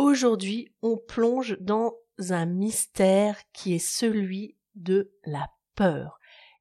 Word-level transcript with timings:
Aujourd'hui, 0.00 0.72
on 0.80 0.96
plonge 0.96 1.58
dans 1.60 1.94
un 2.30 2.46
mystère 2.46 3.36
qui 3.52 3.74
est 3.74 3.86
celui 3.86 4.56
de 4.74 5.12
la 5.26 5.50
peur. 5.74 6.18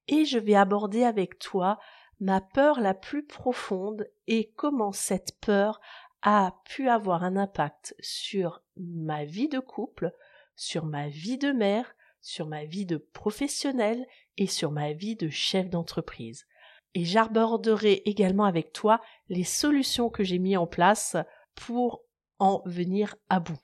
Et 0.09 0.25
je 0.25 0.37
vais 0.37 0.55
aborder 0.55 1.05
avec 1.05 1.39
toi 1.39 1.79
ma 2.19 2.41
peur 2.41 2.81
la 2.81 2.93
plus 2.93 3.25
profonde 3.25 4.09
et 4.27 4.51
comment 4.57 4.91
cette 4.91 5.39
peur 5.39 5.79
a 6.21 6.53
pu 6.65 6.89
avoir 6.89 7.23
un 7.23 7.37
impact 7.37 7.95
sur 8.01 8.61
ma 8.75 9.23
vie 9.23 9.47
de 9.47 9.59
couple, 9.59 10.11
sur 10.57 10.85
ma 10.85 11.07
vie 11.07 11.37
de 11.37 11.53
mère, 11.53 11.95
sur 12.19 12.45
ma 12.45 12.65
vie 12.65 12.85
de 12.85 12.97
professionnelle 12.97 14.05
et 14.35 14.47
sur 14.47 14.69
ma 14.69 14.91
vie 14.91 15.15
de 15.15 15.29
chef 15.29 15.69
d'entreprise. 15.69 16.45
Et 16.93 17.05
j'aborderai 17.05 18.01
également 18.03 18.43
avec 18.43 18.73
toi 18.73 18.99
les 19.29 19.45
solutions 19.45 20.09
que 20.09 20.25
j'ai 20.25 20.39
mis 20.39 20.57
en 20.57 20.67
place 20.67 21.15
pour 21.55 22.03
en 22.39 22.61
venir 22.65 23.15
à 23.29 23.39
bout. 23.39 23.59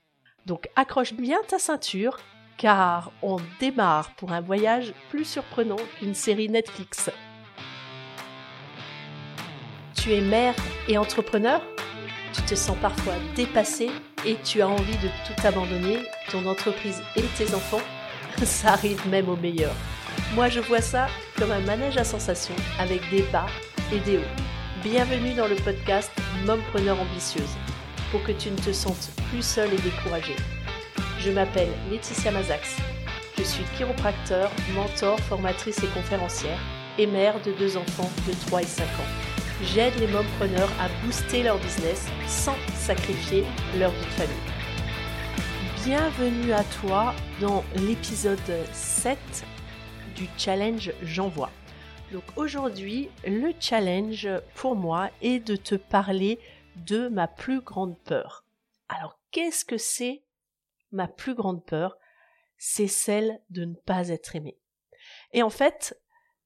Donc 0.46 0.68
accroche 0.76 1.14
bien 1.14 1.38
ta 1.48 1.58
ceinture 1.58 2.18
car 2.56 3.10
on 3.22 3.38
démarre 3.60 4.14
pour 4.16 4.32
un 4.32 4.40
voyage 4.40 4.94
plus 5.10 5.24
surprenant 5.24 5.76
qu'une 5.98 6.14
série 6.14 6.48
Netflix. 6.48 7.10
Tu 9.94 10.14
es 10.14 10.20
mère 10.20 10.54
et 10.88 10.98
entrepreneur? 10.98 11.60
Tu 12.32 12.42
te 12.42 12.54
sens 12.54 12.76
parfois 12.80 13.14
dépassé 13.34 13.90
et 14.24 14.36
tu 14.44 14.62
as 14.62 14.68
envie 14.68 14.96
de 14.98 15.08
tout 15.26 15.46
abandonner, 15.46 15.98
ton 16.30 16.46
entreprise 16.46 17.02
et 17.16 17.22
tes 17.36 17.54
enfants? 17.54 17.82
Ça 18.44 18.72
arrive 18.74 19.06
même 19.08 19.28
au 19.28 19.36
meilleur. 19.36 19.74
Moi 20.34 20.48
je 20.48 20.60
vois 20.60 20.80
ça 20.80 21.08
comme 21.38 21.50
un 21.50 21.60
manège 21.60 21.96
à 21.96 22.04
sensations 22.04 22.54
avec 22.78 23.00
des 23.10 23.22
bas 23.32 23.46
et 23.92 24.00
des 24.00 24.18
hauts. 24.18 24.42
Bienvenue 24.82 25.34
dans 25.34 25.48
le 25.48 25.56
podcast 25.56 26.10
Mompreneur 26.46 27.00
ambitieuse 27.00 27.56
que 28.18 28.32
tu 28.32 28.50
ne 28.50 28.56
te 28.56 28.72
sentes 28.72 29.10
plus 29.30 29.42
seule 29.42 29.72
et 29.72 29.78
découragée. 29.78 30.36
Je 31.18 31.30
m'appelle 31.30 31.68
Laetitia 31.90 32.30
Mazax. 32.30 32.76
Je 33.36 33.42
suis 33.42 33.64
chiropracteur, 33.76 34.50
mentor, 34.74 35.18
formatrice 35.20 35.82
et 35.82 35.88
conférencière 35.88 36.58
et 36.98 37.06
mère 37.06 37.40
de 37.42 37.52
deux 37.52 37.76
enfants 37.76 38.10
de 38.26 38.32
3 38.46 38.62
et 38.62 38.66
5 38.66 38.84
ans. 38.84 39.12
J'aide 39.62 39.94
les 39.98 40.06
mompreneurs 40.06 40.70
à 40.80 40.88
booster 41.04 41.42
leur 41.42 41.58
business 41.58 42.06
sans 42.26 42.56
sacrifier 42.74 43.44
leur 43.78 43.90
vie 43.90 44.04
de 44.04 44.10
famille. 44.10 44.36
Bienvenue 45.84 46.52
à 46.52 46.64
toi 46.64 47.14
dans 47.40 47.64
l'épisode 47.76 48.38
7 48.72 49.18
du 50.14 50.28
challenge 50.38 50.92
J'envoie. 51.02 51.50
Donc 52.12 52.24
aujourd'hui, 52.36 53.08
le 53.26 53.52
challenge 53.58 54.28
pour 54.54 54.76
moi 54.76 55.10
est 55.22 55.40
de 55.40 55.56
te 55.56 55.74
parler 55.74 56.38
de 56.76 57.08
ma 57.08 57.28
plus 57.28 57.60
grande 57.60 57.98
peur. 58.04 58.44
Alors 58.88 59.18
qu'est-ce 59.30 59.64
que 59.64 59.78
c'est 59.78 60.22
ma 60.92 61.08
plus 61.08 61.34
grande 61.34 61.64
peur? 61.64 61.98
C'est 62.58 62.88
celle 62.88 63.40
de 63.50 63.64
ne 63.64 63.74
pas 63.74 64.08
être 64.08 64.36
aimé. 64.36 64.58
Et 65.32 65.42
en 65.42 65.50
fait, 65.50 66.00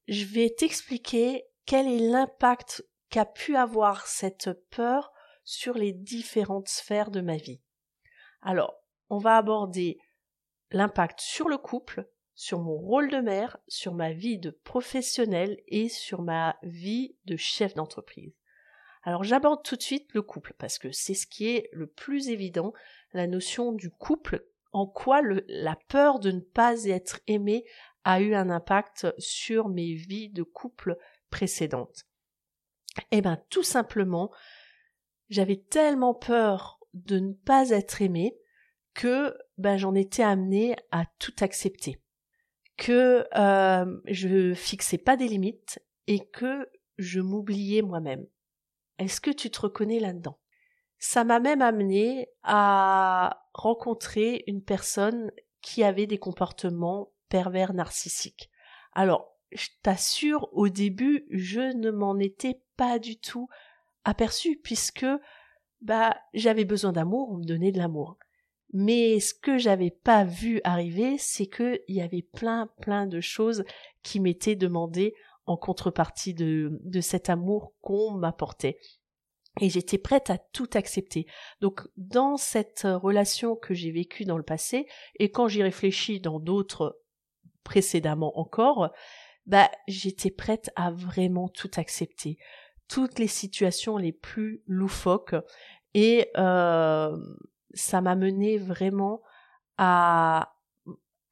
je 0.07 0.25
vais 0.25 0.49
t'expliquer 0.49 1.45
quel 1.65 1.87
est 1.87 2.09
l'impact 2.09 2.85
qu'a 3.09 3.25
pu 3.25 3.55
avoir 3.55 4.07
cette 4.07 4.51
peur 4.69 5.11
sur 5.43 5.73
les 5.73 5.93
différentes 5.93 6.69
sphères 6.69 7.11
de 7.11 7.21
ma 7.21 7.37
vie. 7.37 7.61
Alors, 8.41 8.75
on 9.09 9.17
va 9.17 9.37
aborder 9.37 9.99
l'impact 10.71 11.19
sur 11.19 11.47
le 11.47 11.57
couple, 11.57 12.09
sur 12.33 12.59
mon 12.59 12.75
rôle 12.75 13.09
de 13.09 13.19
mère, 13.19 13.57
sur 13.67 13.93
ma 13.93 14.11
vie 14.13 14.39
de 14.39 14.49
professionnelle 14.49 15.59
et 15.67 15.89
sur 15.89 16.21
ma 16.21 16.57
vie 16.63 17.15
de 17.25 17.35
chef 17.35 17.73
d'entreprise. 17.73 18.33
Alors 19.03 19.23
j'aborde 19.23 19.63
tout 19.63 19.75
de 19.75 19.81
suite 19.81 20.13
le 20.13 20.21
couple 20.21 20.53
parce 20.57 20.77
que 20.77 20.91
c'est 20.91 21.13
ce 21.13 21.25
qui 21.25 21.49
est 21.49 21.69
le 21.73 21.87
plus 21.87 22.29
évident, 22.29 22.73
la 23.13 23.27
notion 23.27 23.71
du 23.71 23.89
couple, 23.89 24.45
en 24.73 24.85
quoi 24.85 25.21
la 25.47 25.75
peur 25.87 26.19
de 26.19 26.31
ne 26.31 26.39
pas 26.39 26.85
être 26.85 27.19
aimé 27.27 27.65
a 28.03 28.21
eu 28.21 28.35
un 28.35 28.49
impact 28.49 29.07
sur 29.17 29.69
mes 29.69 29.93
vies 29.93 30.29
de 30.29 30.43
couple 30.43 30.97
précédentes. 31.29 32.05
Eh 33.11 33.21
bien 33.21 33.41
tout 33.49 33.63
simplement, 33.63 34.31
j'avais 35.29 35.57
tellement 35.57 36.13
peur 36.13 36.79
de 36.93 37.19
ne 37.19 37.33
pas 37.33 37.69
être 37.69 38.01
aimé 38.01 38.37
que 38.93 39.35
ben, 39.57 39.77
j'en 39.77 39.95
étais 39.95 40.23
amenée 40.23 40.75
à 40.91 41.05
tout 41.17 41.33
accepter, 41.39 42.01
que 42.77 43.25
euh, 43.35 44.01
je 44.05 44.53
fixais 44.53 44.97
pas 44.97 45.15
des 45.15 45.27
limites 45.27 45.79
et 46.07 46.19
que 46.19 46.69
je 46.97 47.21
m'oubliais 47.21 47.81
moi-même. 47.81 48.25
Est-ce 49.01 49.19
que 49.19 49.31
tu 49.31 49.49
te 49.49 49.61
reconnais 49.61 49.99
là-dedans? 49.99 50.37
Ça 50.99 51.23
m'a 51.23 51.39
même 51.39 51.63
amené 51.63 52.29
à 52.43 53.47
rencontrer 53.51 54.43
une 54.45 54.61
personne 54.61 55.31
qui 55.59 55.83
avait 55.83 56.05
des 56.05 56.19
comportements 56.19 57.11
pervers 57.27 57.73
narcissiques. 57.73 58.51
Alors, 58.93 59.39
je 59.51 59.69
t'assure, 59.81 60.49
au 60.53 60.69
début, 60.69 61.25
je 61.31 61.75
ne 61.75 61.89
m'en 61.89 62.19
étais 62.19 62.61
pas 62.77 62.99
du 62.99 63.17
tout 63.17 63.49
aperçu 64.03 64.59
puisque 64.63 65.07
bah 65.81 66.15
j'avais 66.35 66.65
besoin 66.65 66.91
d'amour, 66.91 67.31
on 67.31 67.37
me 67.37 67.43
donnait 67.43 67.71
de 67.71 67.79
l'amour. 67.79 68.17
Mais 68.71 69.19
ce 69.19 69.33
que 69.33 69.57
j'avais 69.57 69.89
pas 69.89 70.25
vu 70.25 70.61
arriver, 70.63 71.17
c'est 71.17 71.47
que 71.47 71.81
il 71.87 71.95
y 71.95 72.01
avait 72.01 72.21
plein 72.21 72.67
plein 72.81 73.07
de 73.07 73.19
choses 73.19 73.63
qui 74.03 74.19
m'étaient 74.19 74.55
demandées 74.55 75.15
en 75.45 75.57
contrepartie 75.57 76.33
de, 76.33 77.01
cet 77.01 77.29
amour 77.29 77.73
qu'on 77.81 78.11
m'apportait. 78.11 78.77
Et 79.59 79.69
j'étais 79.69 79.97
prête 79.97 80.29
à 80.29 80.37
tout 80.37 80.69
accepter. 80.73 81.25
Donc 81.59 81.81
dans 81.97 82.37
cette 82.37 82.83
relation 82.85 83.55
que 83.55 83.73
j'ai 83.73 83.91
vécue 83.91 84.23
dans 84.23 84.37
le 84.37 84.43
passé, 84.43 84.87
et 85.19 85.29
quand 85.29 85.47
j'y 85.47 85.61
réfléchis 85.61 86.21
dans 86.21 86.39
d'autres 86.39 87.01
précédemment 87.63 88.39
encore, 88.39 88.91
bah 89.45 89.69
j'étais 89.87 90.31
prête 90.31 90.71
à 90.75 90.91
vraiment 90.91 91.49
tout 91.49 91.71
accepter. 91.75 92.37
Toutes 92.87 93.19
les 93.19 93.27
situations 93.27 93.97
les 93.97 94.13
plus 94.13 94.63
loufoques. 94.67 95.35
Et 95.93 96.29
euh, 96.37 97.17
ça 97.73 97.99
m'a 97.99 98.15
mené 98.15 98.57
vraiment 98.57 99.21
à 99.77 100.53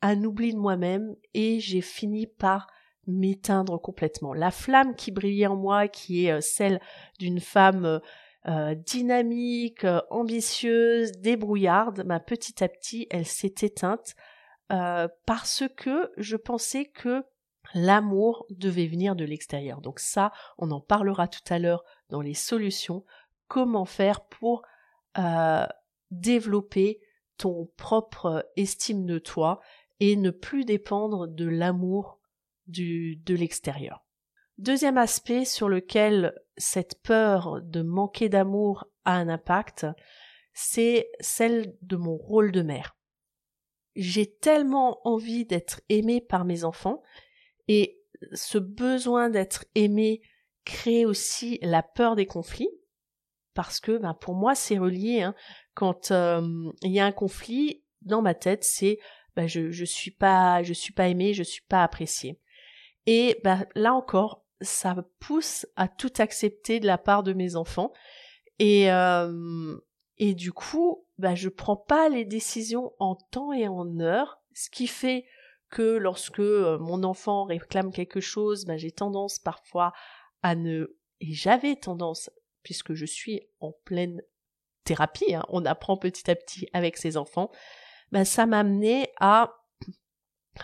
un 0.01 0.23
oubli 0.23 0.53
de 0.53 0.59
moi-même 0.59 1.15
et 1.33 1.59
j'ai 1.59 1.81
fini 1.81 2.27
par 2.27 2.67
m'éteindre 3.07 3.79
complètement. 3.81 4.33
La 4.33 4.51
flamme 4.51 4.95
qui 4.95 5.11
brillait 5.11 5.47
en 5.47 5.55
moi, 5.55 5.87
qui 5.87 6.25
est 6.25 6.31
euh, 6.31 6.41
celle 6.41 6.79
d'une 7.17 7.39
femme 7.39 7.85
euh, 7.85 7.99
euh, 8.47 8.75
dynamique, 8.75 9.85
ambitieuse, 10.09 11.11
débrouillarde, 11.13 12.05
petit 12.25 12.63
à 12.63 12.69
petit, 12.69 13.07
elle 13.09 13.25
s'est 13.25 13.55
éteinte 13.61 14.15
parce 15.25 15.63
que 15.77 16.11
je 16.17 16.35
pensais 16.37 16.85
que 16.85 17.23
l'amour 17.73 18.45
devait 18.51 18.85
venir 18.85 19.15
de 19.15 19.25
l'extérieur. 19.25 19.81
Donc 19.81 19.99
ça, 19.99 20.31
on 20.59 20.69
en 20.69 20.79
parlera 20.79 21.27
tout 21.27 21.41
à 21.49 21.57
l'heure 21.57 21.83
dans 22.09 22.21
les 22.21 22.35
solutions. 22.35 23.03
Comment 23.47 23.85
faire 23.85 24.25
pour 24.25 24.61
développer 26.11 26.99
ton 27.37 27.67
propre 27.77 28.47
estime 28.55 29.07
de 29.07 29.17
toi 29.17 29.59
et 29.99 30.15
ne 30.15 30.29
plus 30.29 30.65
dépendre 30.65 31.27
de 31.27 31.47
l'amour 31.47 32.18
de 32.69 33.35
l'extérieur. 33.35 34.05
Deuxième 34.59 34.97
aspect 34.97 35.45
sur 35.45 35.69
lequel 35.69 36.33
cette 36.57 37.01
peur 37.01 37.61
de 37.61 37.81
manquer 37.81 38.27
d'amour 38.27 38.87
a 39.05 39.13
un 39.13 39.29
impact, 39.29 39.87
c'est 40.53 41.09
celle 41.21 41.77
de 41.81 41.95
mon 41.95 42.17
rôle 42.17 42.51
de 42.51 42.61
mère. 42.61 42.97
J'ai 43.95 44.29
tellement 44.29 44.99
envie 45.07 45.45
d'être 45.45 45.79
aimée 45.87 46.19
par 46.19 46.43
mes 46.43 46.65
enfants 46.65 47.01
et 47.69 48.01
ce 48.33 48.57
besoin 48.57 49.29
d'être 49.29 49.63
aimée 49.75 50.21
crée 50.65 51.05
aussi 51.05 51.57
la 51.61 51.81
peur 51.81 52.17
des 52.17 52.25
conflits 52.25 52.69
parce 53.53 53.79
que 53.79 53.97
ben, 53.97 54.13
pour 54.13 54.35
moi 54.35 54.55
c'est 54.55 54.77
relié. 54.77 55.21
Hein. 55.21 55.35
Quand 55.73 56.11
euh, 56.11 56.41
il 56.81 56.91
y 56.91 56.99
a 56.99 57.05
un 57.05 57.13
conflit 57.13 57.83
dans 58.01 58.21
ma 58.21 58.33
tête, 58.33 58.65
c'est 58.65 58.99
ben, 59.37 59.47
je 59.47 59.71
je 59.71 59.85
suis 59.85 60.11
pas 60.11 60.61
aimée, 60.99 61.33
je 61.33 61.43
suis 61.43 61.63
pas 61.63 61.83
appréciée. 61.83 62.39
Et 63.05 63.39
bah, 63.43 63.65
là 63.75 63.93
encore, 63.93 64.45
ça 64.61 64.95
pousse 65.19 65.65
à 65.75 65.87
tout 65.87 66.11
accepter 66.17 66.79
de 66.79 66.87
la 66.87 66.97
part 66.97 67.23
de 67.23 67.33
mes 67.33 67.55
enfants. 67.55 67.93
Et, 68.59 68.91
euh, 68.91 69.77
et 70.17 70.33
du 70.33 70.51
coup, 70.51 71.05
bah, 71.17 71.35
je 71.35 71.49
prends 71.49 71.77
pas 71.77 72.09
les 72.09 72.25
décisions 72.25 72.93
en 72.99 73.15
temps 73.15 73.53
et 73.53 73.67
en 73.67 73.99
heure, 73.99 74.41
ce 74.53 74.69
qui 74.69 74.87
fait 74.87 75.25
que 75.69 75.97
lorsque 75.97 76.39
euh, 76.39 76.77
mon 76.79 77.03
enfant 77.03 77.45
réclame 77.45 77.91
quelque 77.91 78.19
chose, 78.19 78.65
bah, 78.65 78.77
j'ai 78.77 78.91
tendance 78.91 79.39
parfois 79.39 79.93
à 80.41 80.55
ne... 80.55 80.95
Et 81.21 81.33
j'avais 81.33 81.75
tendance, 81.75 82.29
puisque 82.63 82.93
je 82.93 83.05
suis 83.05 83.41
en 83.59 83.73
pleine 83.83 84.21
thérapie, 84.83 85.33
hein, 85.35 85.45
on 85.49 85.65
apprend 85.65 85.97
petit 85.97 86.29
à 86.31 86.35
petit 86.35 86.67
avec 86.73 86.97
ses 86.97 87.17
enfants, 87.17 87.51
bah, 88.11 88.25
ça 88.25 88.45
m'a 88.45 88.59
amené 88.59 89.09
à 89.19 89.58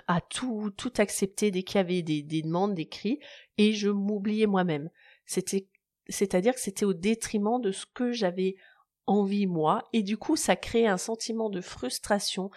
à 0.07 0.21
tout, 0.21 0.71
tout 0.77 0.94
accepter 0.97 1.51
dès 1.51 1.63
qu'il 1.63 1.77
y 1.77 1.80
avait 1.80 2.01
des, 2.01 2.24
des 2.24 2.42
demandes, 2.42 2.75
des 2.75 2.88
cris, 2.88 3.19
et 3.57 3.74
je 3.74 3.89
m'oubliais 3.89 4.47
moi-même. 4.47 4.89
C'était, 5.25 5.68
c'est-à-dire 6.07 6.53
que 6.53 6.59
c'était 6.59 6.86
au 6.86 6.94
détriment 6.94 7.62
de 7.62 7.71
ce 7.71 7.86
que 7.86 8.12
j'avais 8.12 8.56
envie 9.07 9.47
moi, 9.47 9.83
et 9.94 10.03
du 10.03 10.18
coup 10.18 10.36
ça 10.36 10.56
crée 10.56 10.88
un 10.88 10.97
sentiment 10.97 11.50
de 11.50 11.62
frustration 11.62 12.50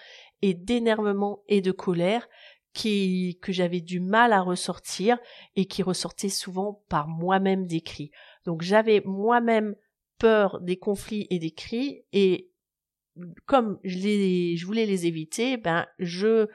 et 0.42 0.54
d'énervement 0.54 1.42
et 1.46 1.60
de 1.60 1.72
colère 1.72 2.28
qui, 2.72 3.38
que 3.42 3.52
j'avais 3.52 3.80
du 3.80 4.00
mal 4.00 4.32
à 4.32 4.40
ressortir 4.40 5.18
et 5.56 5.66
qui 5.66 5.82
ressortait 5.82 6.28
souvent 6.28 6.82
par 6.88 7.08
moi-même 7.08 7.66
des 7.66 7.80
cris. 7.80 8.10
Donc 8.44 8.62
j'avais 8.62 9.02
moi-même 9.04 9.74
peur 10.18 10.60
des 10.60 10.76
conflits 10.76 11.26
et 11.30 11.38
des 11.38 11.50
cris 11.50 12.04
et 12.12 12.50
comme 13.46 13.78
je, 13.84 14.54
je 14.56 14.66
voulais 14.66 14.86
les 14.86 15.06
éviter, 15.06 15.56
ben 15.56 15.86
je 15.98 16.46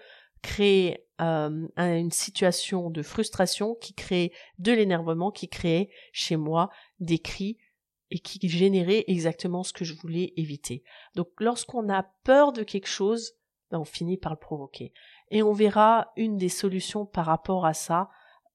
crée 0.43 1.07
euh, 1.21 1.67
une 1.77 2.11
situation 2.11 2.91
de 2.91 3.01
frustration 3.01 3.73
qui 3.73 3.95
crée 3.95 4.31
de 4.59 4.71
l'énervement, 4.71 5.31
qui 5.31 5.49
créait 5.49 5.89
chez 6.11 6.35
moi 6.35 6.69
des 6.99 7.17
cris 7.17 7.57
et 8.11 8.19
qui 8.19 8.47
générait 8.47 9.05
exactement 9.07 9.63
ce 9.63 9.73
que 9.73 9.85
je 9.85 9.95
voulais 9.95 10.33
éviter. 10.37 10.83
Donc 11.15 11.29
lorsqu'on 11.39 11.89
a 11.89 12.03
peur 12.23 12.53
de 12.53 12.61
quelque 12.61 12.87
chose, 12.87 13.33
ben, 13.71 13.79
on 13.79 13.85
finit 13.85 14.17
par 14.17 14.33
le 14.33 14.37
provoquer. 14.37 14.93
Et 15.31 15.41
on 15.41 15.53
verra 15.53 16.11
une 16.15 16.37
des 16.37 16.49
solutions 16.49 17.07
par 17.07 17.25
rapport 17.25 17.65
à 17.65 17.73
ça 17.73 18.09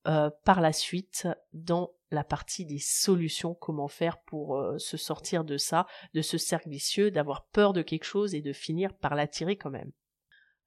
euh, 0.06 0.30
par 0.44 0.60
la 0.60 0.72
suite 0.72 1.26
dans 1.52 1.90
la 2.10 2.22
partie 2.22 2.64
des 2.64 2.78
solutions, 2.78 3.54
comment 3.54 3.88
faire 3.88 4.20
pour 4.22 4.56
euh, 4.56 4.78
se 4.78 4.96
sortir 4.96 5.42
de 5.44 5.56
ça, 5.56 5.86
de 6.14 6.22
ce 6.22 6.38
cercle 6.38 6.68
vicieux, 6.68 7.10
d'avoir 7.10 7.46
peur 7.46 7.72
de 7.72 7.82
quelque 7.82 8.04
chose 8.04 8.34
et 8.34 8.40
de 8.40 8.52
finir 8.52 8.94
par 8.94 9.14
l'attirer 9.14 9.56
quand 9.56 9.70
même. 9.70 9.90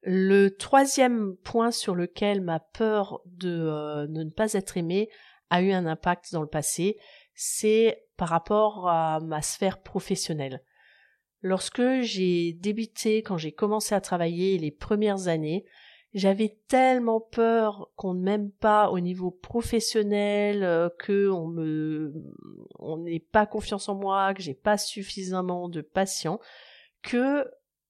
Le 0.03 0.49
troisième 0.49 1.35
point 1.37 1.71
sur 1.71 1.93
lequel 1.93 2.41
ma 2.41 2.59
peur 2.59 3.21
de, 3.25 3.49
euh, 3.49 4.07
de 4.07 4.23
ne 4.23 4.31
pas 4.31 4.53
être 4.53 4.77
aimée 4.77 5.09
a 5.49 5.61
eu 5.61 5.71
un 5.71 5.85
impact 5.85 6.31
dans 6.31 6.41
le 6.41 6.47
passé, 6.47 6.97
c'est 7.35 8.03
par 8.17 8.29
rapport 8.29 8.89
à 8.89 9.19
ma 9.19 9.41
sphère 9.41 9.81
professionnelle. 9.81 10.63
Lorsque 11.41 12.01
j'ai 12.01 12.53
débuté, 12.53 13.21
quand 13.21 13.37
j'ai 13.37 13.51
commencé 13.51 13.93
à 13.95 14.01
travailler 14.01 14.57
les 14.57 14.71
premières 14.71 15.27
années, 15.27 15.65
j'avais 16.13 16.57
tellement 16.67 17.21
peur 17.21 17.89
qu'on 17.95 18.13
ne 18.13 18.21
m'aime 18.21 18.51
pas 18.51 18.89
au 18.89 18.99
niveau 18.99 19.31
professionnel, 19.31 20.63
euh, 20.63 20.89
que 20.99 21.29
on 21.29 21.47
me, 21.47 22.13
on 22.79 22.97
n'ait 22.97 23.19
pas 23.19 23.45
confiance 23.45 23.87
en 23.87 23.95
moi, 23.95 24.33
que 24.33 24.41
j'ai 24.41 24.53
pas 24.53 24.77
suffisamment 24.77 25.69
de 25.69 25.81
patience, 25.81 26.39
que 27.01 27.45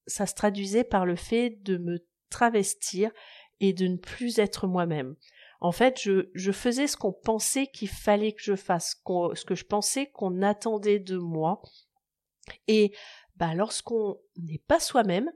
ça 0.08 0.26
se 0.26 0.36
traduisait 0.36 0.84
par 0.84 1.06
le 1.06 1.16
fait 1.16 1.62
de 1.64 1.78
me 1.78 2.06
travestir 2.30 3.12
et 3.60 3.74
de 3.74 3.88
ne 3.88 3.98
plus 3.98 4.40
être 4.40 4.68
moi-même. 4.68 5.16
En 5.60 5.72
fait, 5.72 6.02
je, 6.02 6.52
faisais 6.52 6.88
ce 6.88 6.98
qu'on 6.98 7.14
pensait 7.14 7.68
qu'il 7.68 7.88
fallait 7.88 8.34
que 8.34 8.42
je 8.42 8.56
fasse, 8.56 9.00
ce 9.06 9.46
que 9.46 9.54
je 9.54 9.66
pensais 9.66 10.08
qu'on 10.08 10.42
attendait 10.42 11.00
de 11.00 11.18
moi. 11.18 11.62
Et 12.68 12.94
bah, 13.36 13.54
lorsqu'on 13.54 14.20
n'est 14.38 14.64
pas 14.68 14.80
soi-même, 14.80 15.32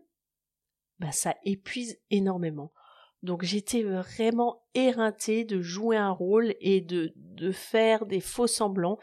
bah, 0.98 1.12
ça 1.12 1.36
épuise 1.44 2.00
énormément. 2.10 2.74
Donc 3.22 3.44
j'étais 3.44 3.84
vraiment 3.84 4.64
éreintée 4.74 5.46
de 5.46 5.62
jouer 5.62 5.98
un 5.98 6.12
rôle 6.12 6.56
et 6.60 6.82
de 6.82 7.52
faire 7.52 8.08
des 8.08 8.20
faux 8.20 8.48
semblants. 8.48 8.98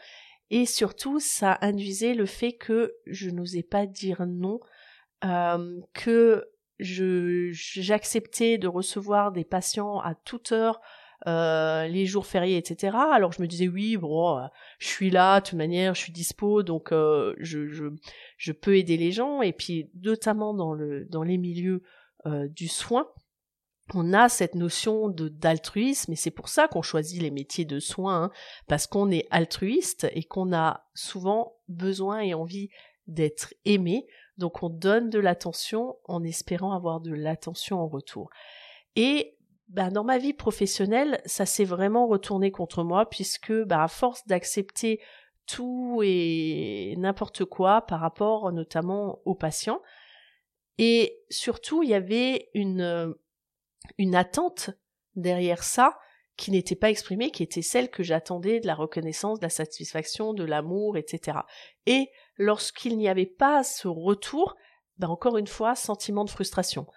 Et 0.49 0.65
surtout, 0.65 1.19
ça 1.19 1.57
induisait 1.61 2.13
le 2.13 2.25
fait 2.25 2.53
que 2.53 2.93
je 3.07 3.29
n'osais 3.29 3.63
pas 3.63 3.85
dire 3.85 4.25
non, 4.27 4.59
euh, 5.23 5.79
que 5.93 6.45
j'acceptais 6.79 8.57
de 8.57 8.67
recevoir 8.67 9.31
des 9.31 9.45
patients 9.45 9.99
à 9.99 10.15
toute 10.15 10.51
heure, 10.51 10.81
euh, 11.27 11.87
les 11.87 12.05
jours 12.05 12.25
fériés, 12.25 12.57
etc. 12.57 12.97
Alors 13.13 13.31
je 13.31 13.41
me 13.41 13.47
disais 13.47 13.69
oui, 13.69 13.95
bon, 13.95 14.37
euh, 14.39 14.47
je 14.79 14.87
suis 14.87 15.09
là, 15.09 15.39
de 15.39 15.45
toute 15.45 15.57
manière, 15.57 15.95
je 15.95 16.01
suis 16.01 16.11
dispo, 16.11 16.63
donc 16.63 16.91
euh, 16.91 17.33
je, 17.39 17.67
je, 17.69 17.85
je 18.37 18.51
peux 18.51 18.77
aider 18.77 18.97
les 18.97 19.11
gens. 19.11 19.41
Et 19.41 19.53
puis 19.53 19.89
notamment 20.01 20.53
dans 20.53 20.73
le 20.73 21.05
dans 21.05 21.23
les 21.23 21.37
milieux 21.37 21.81
du 22.49 22.69
soin, 22.69 23.09
on 23.93 24.13
a 24.13 24.29
cette 24.29 24.55
notion 24.55 25.09
de 25.09 25.27
d'altruisme 25.27 26.13
et 26.13 26.15
c'est 26.15 26.31
pour 26.31 26.47
ça 26.47 26.69
qu'on 26.69 26.81
choisit 26.81 27.21
les 27.21 27.31
métiers 27.31 27.65
de 27.65 27.79
soins, 27.79 28.23
hein, 28.23 28.31
parce 28.67 28.87
qu'on 28.87 29.11
est 29.11 29.27
altruiste 29.29 30.07
et 30.13 30.23
qu'on 30.23 30.53
a 30.53 30.85
souvent 30.93 31.57
besoin 31.67 32.21
et 32.21 32.33
envie 32.33 32.69
d'être 33.07 33.53
aimé, 33.65 34.07
donc 34.37 34.63
on 34.63 34.69
donne 34.69 35.09
de 35.09 35.19
l'attention 35.19 35.97
en 36.05 36.23
espérant 36.23 36.73
avoir 36.73 37.01
de 37.01 37.13
l'attention 37.13 37.79
en 37.79 37.87
retour. 37.87 38.29
Et 38.95 39.37
ben, 39.69 39.89
dans 39.89 40.03
ma 40.03 40.17
vie 40.17 40.33
professionnelle, 40.33 41.21
ça 41.25 41.45
s'est 41.45 41.65
vraiment 41.65 42.07
retourné 42.07 42.51
contre 42.51 42.83
moi 42.83 43.09
puisque 43.09 43.51
ben, 43.51 43.79
à 43.79 43.87
force 43.87 44.25
d'accepter 44.27 44.99
tout 45.45 46.01
et 46.03 46.95
n'importe 46.97 47.45
quoi 47.45 47.81
par 47.81 47.99
rapport 47.99 48.51
notamment 48.51 49.19
aux 49.25 49.35
patients, 49.35 49.81
et 50.77 51.19
surtout 51.29 51.83
il 51.83 51.89
y 51.89 51.93
avait 51.93 52.49
une 52.53 53.13
une 53.97 54.15
attente 54.15 54.69
derrière 55.15 55.63
ça 55.63 55.99
qui 56.37 56.51
n'était 56.51 56.75
pas 56.75 56.89
exprimée, 56.89 57.31
qui 57.31 57.43
était 57.43 57.61
celle 57.61 57.89
que 57.89 58.01
j'attendais 58.01 58.59
de 58.59 58.67
la 58.67 58.75
reconnaissance, 58.75 59.39
de 59.39 59.45
la 59.45 59.49
satisfaction, 59.49 60.33
de 60.33 60.43
l'amour, 60.43 60.97
etc. 60.97 61.39
Et 61.85 62.09
lorsqu'il 62.37 62.97
n'y 62.97 63.09
avait 63.09 63.25
pas 63.25 63.63
ce 63.63 63.87
retour, 63.87 64.55
ben 64.97 65.09
encore 65.09 65.37
une 65.37 65.47
fois, 65.47 65.75
sentiment 65.75 66.25
de 66.25 66.29
frustration. 66.29 66.87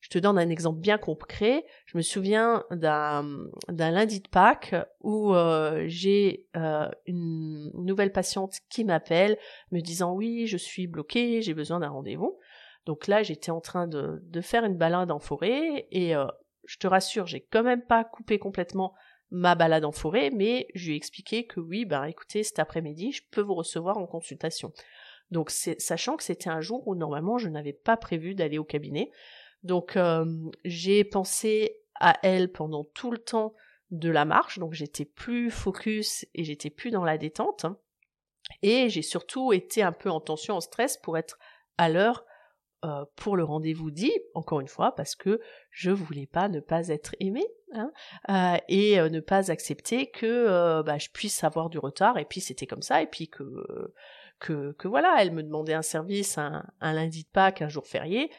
Je 0.00 0.08
te 0.08 0.18
donne 0.18 0.38
un 0.38 0.48
exemple 0.48 0.80
bien 0.80 0.96
concret. 0.96 1.64
Je 1.84 1.96
me 1.98 2.02
souviens 2.02 2.64
d'un 2.70 3.50
lundi 3.68 4.20
de 4.20 4.28
Pâques 4.28 4.74
où 5.00 5.34
euh, 5.34 5.84
j'ai 5.86 6.46
euh, 6.56 6.88
une 7.06 7.70
nouvelle 7.74 8.12
patiente 8.12 8.54
qui 8.70 8.84
m'appelle 8.84 9.36
me 9.72 9.80
disant 9.80 10.14
oui, 10.14 10.46
je 10.46 10.56
suis 10.56 10.86
bloquée, 10.86 11.42
j'ai 11.42 11.52
besoin 11.52 11.80
d'un 11.80 11.90
rendez-vous. 11.90 12.38
Donc 12.86 13.08
là, 13.08 13.22
j'étais 13.22 13.50
en 13.50 13.60
train 13.60 13.86
de, 13.86 14.40
faire 14.40 14.64
une 14.64 14.78
balade 14.78 15.10
en 15.10 15.18
forêt 15.18 15.86
et 15.90 16.16
euh, 16.16 16.26
je 16.64 16.78
te 16.78 16.86
rassure, 16.86 17.26
j'ai 17.26 17.40
quand 17.40 17.62
même 17.62 17.84
pas 17.84 18.04
coupé 18.04 18.38
complètement 18.38 18.94
ma 19.30 19.54
balade 19.54 19.84
en 19.84 19.92
forêt, 19.92 20.30
mais 20.30 20.66
je 20.74 20.86
lui 20.86 20.94
ai 20.94 20.96
expliqué 20.96 21.46
que 21.46 21.60
oui, 21.60 21.84
ben 21.84 22.04
écoutez, 22.04 22.42
cet 22.42 22.58
après-midi, 22.58 23.12
je 23.12 23.22
peux 23.30 23.40
vous 23.40 23.54
recevoir 23.54 23.98
en 23.98 24.06
consultation. 24.06 24.72
Donc 25.30 25.50
sachant 25.50 26.16
que 26.16 26.24
c'était 26.24 26.50
un 26.50 26.60
jour 26.60 26.86
où 26.88 26.94
normalement 26.94 27.38
je 27.38 27.48
n'avais 27.48 27.72
pas 27.72 27.96
prévu 27.96 28.34
d'aller 28.34 28.58
au 28.58 28.64
cabinet. 28.64 29.10
Donc 29.62 29.96
euh, 29.96 30.24
j'ai 30.64 31.04
pensé 31.04 31.76
à 31.94 32.18
elle 32.22 32.50
pendant 32.50 32.84
tout 32.84 33.10
le 33.10 33.18
temps 33.18 33.54
de 33.90 34.10
la 34.10 34.24
marche, 34.24 34.58
donc 34.58 34.72
j'étais 34.72 35.04
plus 35.04 35.50
focus 35.50 36.26
et 36.34 36.44
j'étais 36.44 36.70
plus 36.70 36.90
dans 36.90 37.04
la 37.04 37.18
détente. 37.18 37.66
Et 38.62 38.88
j'ai 38.88 39.02
surtout 39.02 39.52
été 39.52 39.82
un 39.82 39.92
peu 39.92 40.10
en 40.10 40.20
tension, 40.20 40.56
en 40.56 40.60
stress 40.60 40.96
pour 40.96 41.16
être 41.16 41.38
à 41.78 41.88
l'heure 41.88 42.24
euh, 42.84 43.04
pour 43.16 43.36
le 43.36 43.44
rendez-vous 43.44 43.90
dit, 43.90 44.12
encore 44.34 44.60
une 44.60 44.68
fois, 44.68 44.94
parce 44.94 45.14
que 45.14 45.40
je 45.70 45.90
voulais 45.90 46.26
pas 46.26 46.48
ne 46.48 46.60
pas 46.60 46.88
être 46.88 47.14
aimée 47.20 47.46
hein, 47.74 47.92
euh, 48.30 48.58
et 48.68 48.98
euh, 48.98 49.10
ne 49.10 49.20
pas 49.20 49.50
accepter 49.50 50.10
que 50.10 50.82
bah, 50.82 50.96
je 50.96 51.08
puisse 51.10 51.44
avoir 51.44 51.68
du 51.68 51.78
retard. 51.78 52.16
Et 52.18 52.24
puis 52.24 52.40
c'était 52.40 52.66
comme 52.66 52.82
ça, 52.82 53.02
et 53.02 53.06
puis 53.06 53.28
que 53.28 53.44
que, 54.38 54.74
voilà, 54.88 55.16
elle 55.18 55.32
me 55.32 55.42
demandait 55.42 55.74
un 55.74 55.82
service 55.82 56.38
un, 56.38 56.64
un 56.80 56.92
lundi 56.94 57.24
de 57.24 57.28
Pâques, 57.28 57.60
un 57.60 57.68
jour 57.68 57.86
férié. 57.86 58.30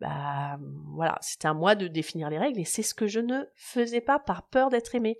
Bah 0.00 0.58
voilà, 0.94 1.18
c'était 1.20 1.48
à 1.48 1.54
moi 1.54 1.74
de 1.74 1.86
définir 1.86 2.30
les 2.30 2.38
règles 2.38 2.58
et 2.58 2.64
c'est 2.64 2.82
ce 2.82 2.94
que 2.94 3.06
je 3.06 3.20
ne 3.20 3.44
faisais 3.54 4.00
pas 4.00 4.18
par 4.18 4.48
peur 4.48 4.70
d'être 4.70 4.94
aimée. 4.94 5.18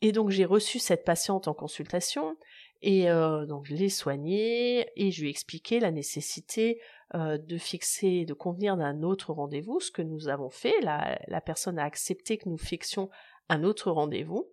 Et 0.00 0.12
donc 0.12 0.30
j'ai 0.30 0.46
reçu 0.46 0.78
cette 0.78 1.04
patiente 1.04 1.46
en 1.46 1.54
consultation 1.54 2.36
et 2.82 3.10
euh, 3.10 3.44
donc 3.46 3.66
je 3.66 3.74
l'ai 3.74 3.90
soignée 3.90 4.88
et 4.96 5.10
je 5.10 5.20
lui 5.20 5.28
ai 5.28 5.30
expliqué 5.30 5.80
la 5.80 5.90
nécessité 5.90 6.80
euh, 7.14 7.36
de 7.36 7.58
fixer, 7.58 8.24
de 8.24 8.32
convenir 8.32 8.76
d'un 8.76 9.02
autre 9.02 9.32
rendez-vous, 9.32 9.80
ce 9.80 9.90
que 9.90 10.02
nous 10.02 10.28
avons 10.28 10.48
fait. 10.48 10.80
La, 10.80 11.20
la 11.28 11.40
personne 11.40 11.78
a 11.78 11.84
accepté 11.84 12.38
que 12.38 12.48
nous 12.48 12.58
fixions 12.58 13.10
un 13.48 13.64
autre 13.64 13.90
rendez-vous. 13.90 14.48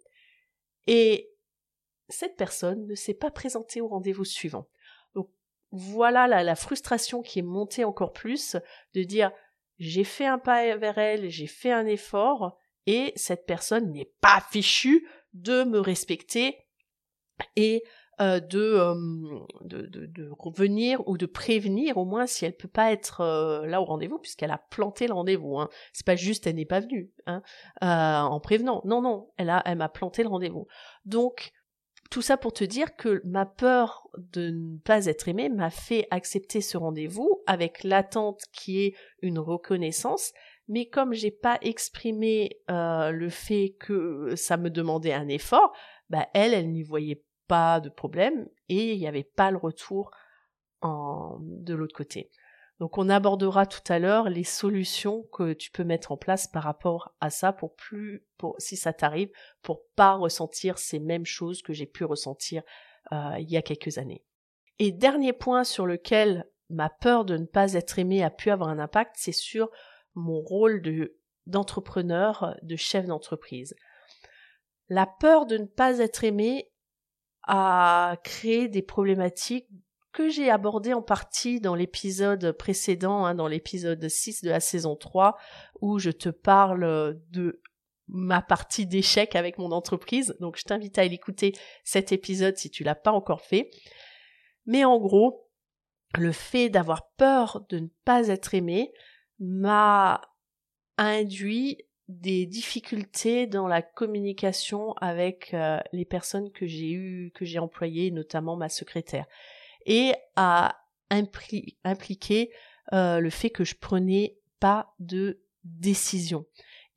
Et 0.88 1.32
cette 2.10 2.36
personne 2.36 2.86
ne 2.88 2.96
s'est 2.96 3.14
pas 3.14 3.32
présentée 3.32 3.80
au 3.80 3.88
rendez-vous 3.88 4.26
suivant. 4.26 4.68
Donc 5.16 5.30
voilà 5.72 6.28
la, 6.28 6.44
la, 6.44 6.56
frustration 6.56 7.22
qui 7.22 7.40
est 7.40 7.44
montée 7.44 7.86
encore 7.86 8.14
plus 8.14 8.58
de 8.94 9.04
dire 9.04 9.32
j'ai 9.80 10.04
fait 10.04 10.26
un 10.26 10.40
pas 10.40 10.76
vers 10.76 10.98
elle, 10.98 11.30
j'ai 11.30 11.48
fait 11.48 11.72
un 11.72 11.86
effort, 11.86 12.58
et 12.88 13.14
cette 13.16 13.46
personne 13.46 13.92
n'est 13.92 14.12
pas 14.22 14.44
fichue 14.50 15.08
de 15.34 15.64
me 15.66 15.80
respecter 15.80 16.58
et 17.56 17.84
euh, 18.20 18.40
euh, 18.56 18.96
de, 19.62 20.30
revenir 20.40 21.08
ou 21.08 21.18
de 21.18 21.28
prévenir 21.28 21.98
au 21.98 22.06
moins 22.06 22.26
si 22.26 22.46
elle 22.46 22.56
peut 22.56 22.68
pas 22.68 22.92
être 22.92 23.22
euh, 23.22 23.68
là 23.68 23.80
au 23.80 23.86
rendez-vous 23.86 24.18
puisqu'elle 24.18 24.50
a 24.50 24.58
planté 24.58 25.06
le 25.06 25.14
rendez-vous. 25.14 25.60
Hein. 25.60 25.70
C'est 25.94 26.06
pas 26.06 26.16
juste 26.16 26.48
elle 26.48 26.56
n'est 26.56 26.66
pas 26.66 26.80
venue 26.80 27.12
hein, 27.28 27.44
en 27.80 28.40
prévenant. 28.40 28.82
Non 28.86 29.02
non, 29.02 29.30
elle 29.38 29.52
a 29.52 29.62
elle 29.66 29.78
m'a 29.78 29.90
planté 29.90 30.24
le 30.24 30.30
rendez-vous. 30.30 30.68
Donc 31.06 31.52
tout 32.10 32.24
ça 32.24 32.38
pour 32.38 32.54
te 32.54 32.64
dire 32.64 32.96
que 32.96 33.22
ma 33.24 33.46
peur 33.46 34.08
de 34.18 34.50
ne 34.50 34.80
pas 34.80 35.06
être 35.06 35.28
aimée 35.28 35.50
m'a 35.50 35.70
fait 35.70 36.08
accepter 36.10 36.62
ce 36.62 36.78
rendez-vous 36.78 37.44
avec 37.46 37.84
l'attente 37.84 38.42
qui 38.52 38.80
est 38.84 38.96
une 39.22 39.38
reconnaissance. 39.38 40.34
Mais 40.70 40.88
comme 40.88 41.14
j'ai 41.14 41.32
pas 41.32 41.60
exprimé 41.62 42.62
le 42.68 43.30
fait 43.30 43.76
que 43.80 44.36
ça 44.36 44.58
me 44.58 44.72
demandait 44.72 45.14
un 45.14 45.28
effort, 45.28 45.72
bah 46.10 46.28
elle, 46.34 46.56
elle 46.56 46.72
n'y 46.72 46.84
voyait 46.84 47.24
pas 47.48 47.80
de 47.80 47.90
problème 47.90 48.48
et 48.70 48.94
il 48.94 49.00
n'y 49.00 49.08
avait 49.08 49.24
pas 49.24 49.52
le 49.52 49.58
retour 49.58 50.12
de 50.84 51.74
l'autre 51.74 51.96
côté. 51.96 52.30
Donc 52.80 52.98
on 53.00 53.10
abordera 53.10 53.66
tout 53.66 53.92
à 53.92 53.98
l'heure 53.98 54.30
les 54.30 54.44
solutions 54.44 55.24
que 55.34 55.54
tu 55.54 55.72
peux 55.72 55.84
mettre 55.84 56.12
en 56.12 56.18
place 56.18 56.48
par 56.48 56.64
rapport 56.64 57.16
à 57.20 57.30
ça 57.30 57.52
pour 57.52 57.76
plus, 57.76 58.24
pour, 58.38 58.56
si 58.60 58.78
ça 58.78 58.94
t'arrive, 58.94 59.32
pour 59.64 59.82
pas 59.96 60.14
ressentir 60.14 60.78
ces 60.78 61.00
mêmes 61.00 61.26
choses 61.26 61.64
que 61.64 61.74
j'ai 61.74 61.88
pu 61.88 62.04
ressentir 62.04 62.62
euh, 63.12 63.36
il 63.40 63.50
y 63.50 63.58
a 63.58 63.64
quelques 63.64 63.98
années. 63.98 64.24
Et 64.78 64.92
dernier 64.92 65.34
point 65.34 65.64
sur 65.64 65.88
lequel 65.88 66.46
ma 66.70 66.90
peur 66.90 67.26
de 67.26 67.38
ne 67.38 67.46
pas 67.46 67.74
être 67.74 67.98
aimé 67.98 68.24
a 68.24 68.30
pu 68.30 68.52
avoir 68.52 68.70
un 68.70 68.80
impact, 68.80 69.16
c'est 69.18 69.32
sur 69.32 69.70
mon 70.14 70.42
rôle 70.42 70.82
de 70.82 71.18
d'entrepreneur, 71.48 72.58
de 72.62 72.76
chef 72.76 73.06
d'entreprise. 73.06 73.74
La 74.90 75.08
peur 75.08 75.46
de 75.46 75.58
ne 75.58 75.66
pas 75.66 76.00
être 76.00 76.26
aimé 76.26 76.70
a 77.48 78.18
créé 78.24 78.68
des 78.68 78.82
problématiques 78.82 79.68
que 80.12 80.30
j'ai 80.30 80.50
abordées 80.50 80.94
en 80.94 81.02
partie 81.02 81.62
dans 81.62 81.76
l'épisode 81.76 82.52
précédent, 82.54 83.26
hein, 83.26 83.36
dans 83.36 83.48
l'épisode 83.48 84.08
6 84.08 84.44
de 84.44 84.50
la 84.50 84.60
saison 84.60 84.96
3, 84.96 85.38
où 85.82 86.00
je 86.00 86.10
te 86.10 86.30
parle 86.30 87.20
de 87.30 87.62
ma 88.08 88.42
partie 88.42 88.86
d'échec 88.86 89.36
avec 89.36 89.58
mon 89.58 89.72
entreprise. 89.72 90.36
Donc 90.40 90.58
je 90.58 90.64
t'invite 90.64 90.98
à 90.98 91.06
l'écouter 91.06 91.54
cet 91.84 92.12
épisode 92.12 92.58
si 92.58 92.70
tu 92.70 92.84
l'as 92.84 92.96
pas 92.96 93.12
encore 93.12 93.42
fait. 93.42 93.70
Mais 94.66 94.86
en 94.86 94.98
gros, 94.98 95.50
le 96.18 96.32
fait 96.32 96.70
d'avoir 96.70 97.12
peur 97.12 97.66
de 97.70 97.80
ne 97.80 97.88
pas 98.06 98.28
être 98.28 98.54
aimé 98.54 98.92
m'a 99.40 100.22
induit 100.98 101.87
des 102.08 102.46
difficultés 102.46 103.48
dans 103.48 103.68
la 103.68 103.82
communication 103.82 104.94
avec 104.94 105.54
euh, 105.54 105.80
les 105.92 106.06
personnes 106.06 106.52
que 106.52 106.66
j'ai 106.66 106.92
eues, 106.92 107.32
que 107.36 107.44
j'ai 107.44 107.60
employées, 107.60 108.12
notamment 108.12 108.56
ma 108.56 108.70
secrétaire, 108.70 109.26
et 109.86 110.14
a 110.36 110.78
impliqué 111.10 112.52
euh, 112.94 113.20
le 113.20 113.30
fait 113.30 113.50
que 113.50 113.64
je 113.64 113.76
prenais 113.76 114.38
pas 114.60 114.94
de 115.00 115.42
décision 115.64 116.46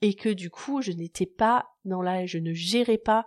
et 0.00 0.14
que 0.14 0.28
du 0.28 0.50
coup 0.50 0.80
je 0.82 0.92
n'étais 0.92 1.26
pas 1.26 1.68
dans 1.84 2.02
la, 2.02 2.26
je 2.26 2.38
ne 2.38 2.52
gérais 2.52 2.98
pas 2.98 3.26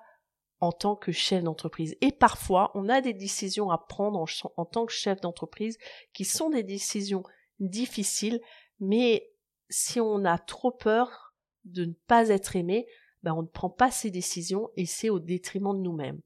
en 0.60 0.72
tant 0.72 0.96
que 0.96 1.12
chef 1.12 1.44
d'entreprise. 1.44 1.98
Et 2.00 2.14
parfois, 2.14 2.72
on 2.74 2.88
a 2.88 3.02
des 3.02 3.14
décisions 3.14 3.70
à 3.70 3.78
prendre 3.78 4.20
en, 4.20 4.26
en 4.56 4.66
tant 4.66 4.86
que 4.86 4.94
chef 4.94 5.20
d'entreprise 5.20 5.78
qui 6.14 6.24
sont 6.24 6.50
des 6.50 6.64
décisions 6.64 7.24
difficiles, 7.60 8.40
mais 8.80 9.30
si 9.70 10.00
on 10.00 10.24
a 10.24 10.38
trop 10.38 10.72
peur 10.72 11.33
de 11.66 11.86
ne 11.86 11.94
pas 12.08 12.30
être 12.30 12.56
aimé, 12.56 12.88
ben 13.24 13.34
on 13.34 13.42
ne 13.42 13.48
prend 13.48 13.70
pas 13.70 13.92
ces 13.92 14.12
décisions 14.12 14.70
et 14.76 14.86
c'est 14.86 15.10
au 15.10 15.20
détriment 15.20 15.76
de 15.76 15.82
nous-mêmes. 15.82 16.20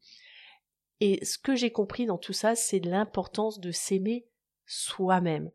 Et 0.99 1.23
ce 1.23 1.37
que 1.37 1.55
j'ai 1.55 1.71
compris 1.71 2.05
dans 2.05 2.17
tout 2.17 2.33
ça, 2.33 2.55
c'est 2.55 2.79
l'importance 2.79 3.59
de 3.59 3.71
s'aimer 3.71 4.27
soi-même, 4.65 5.51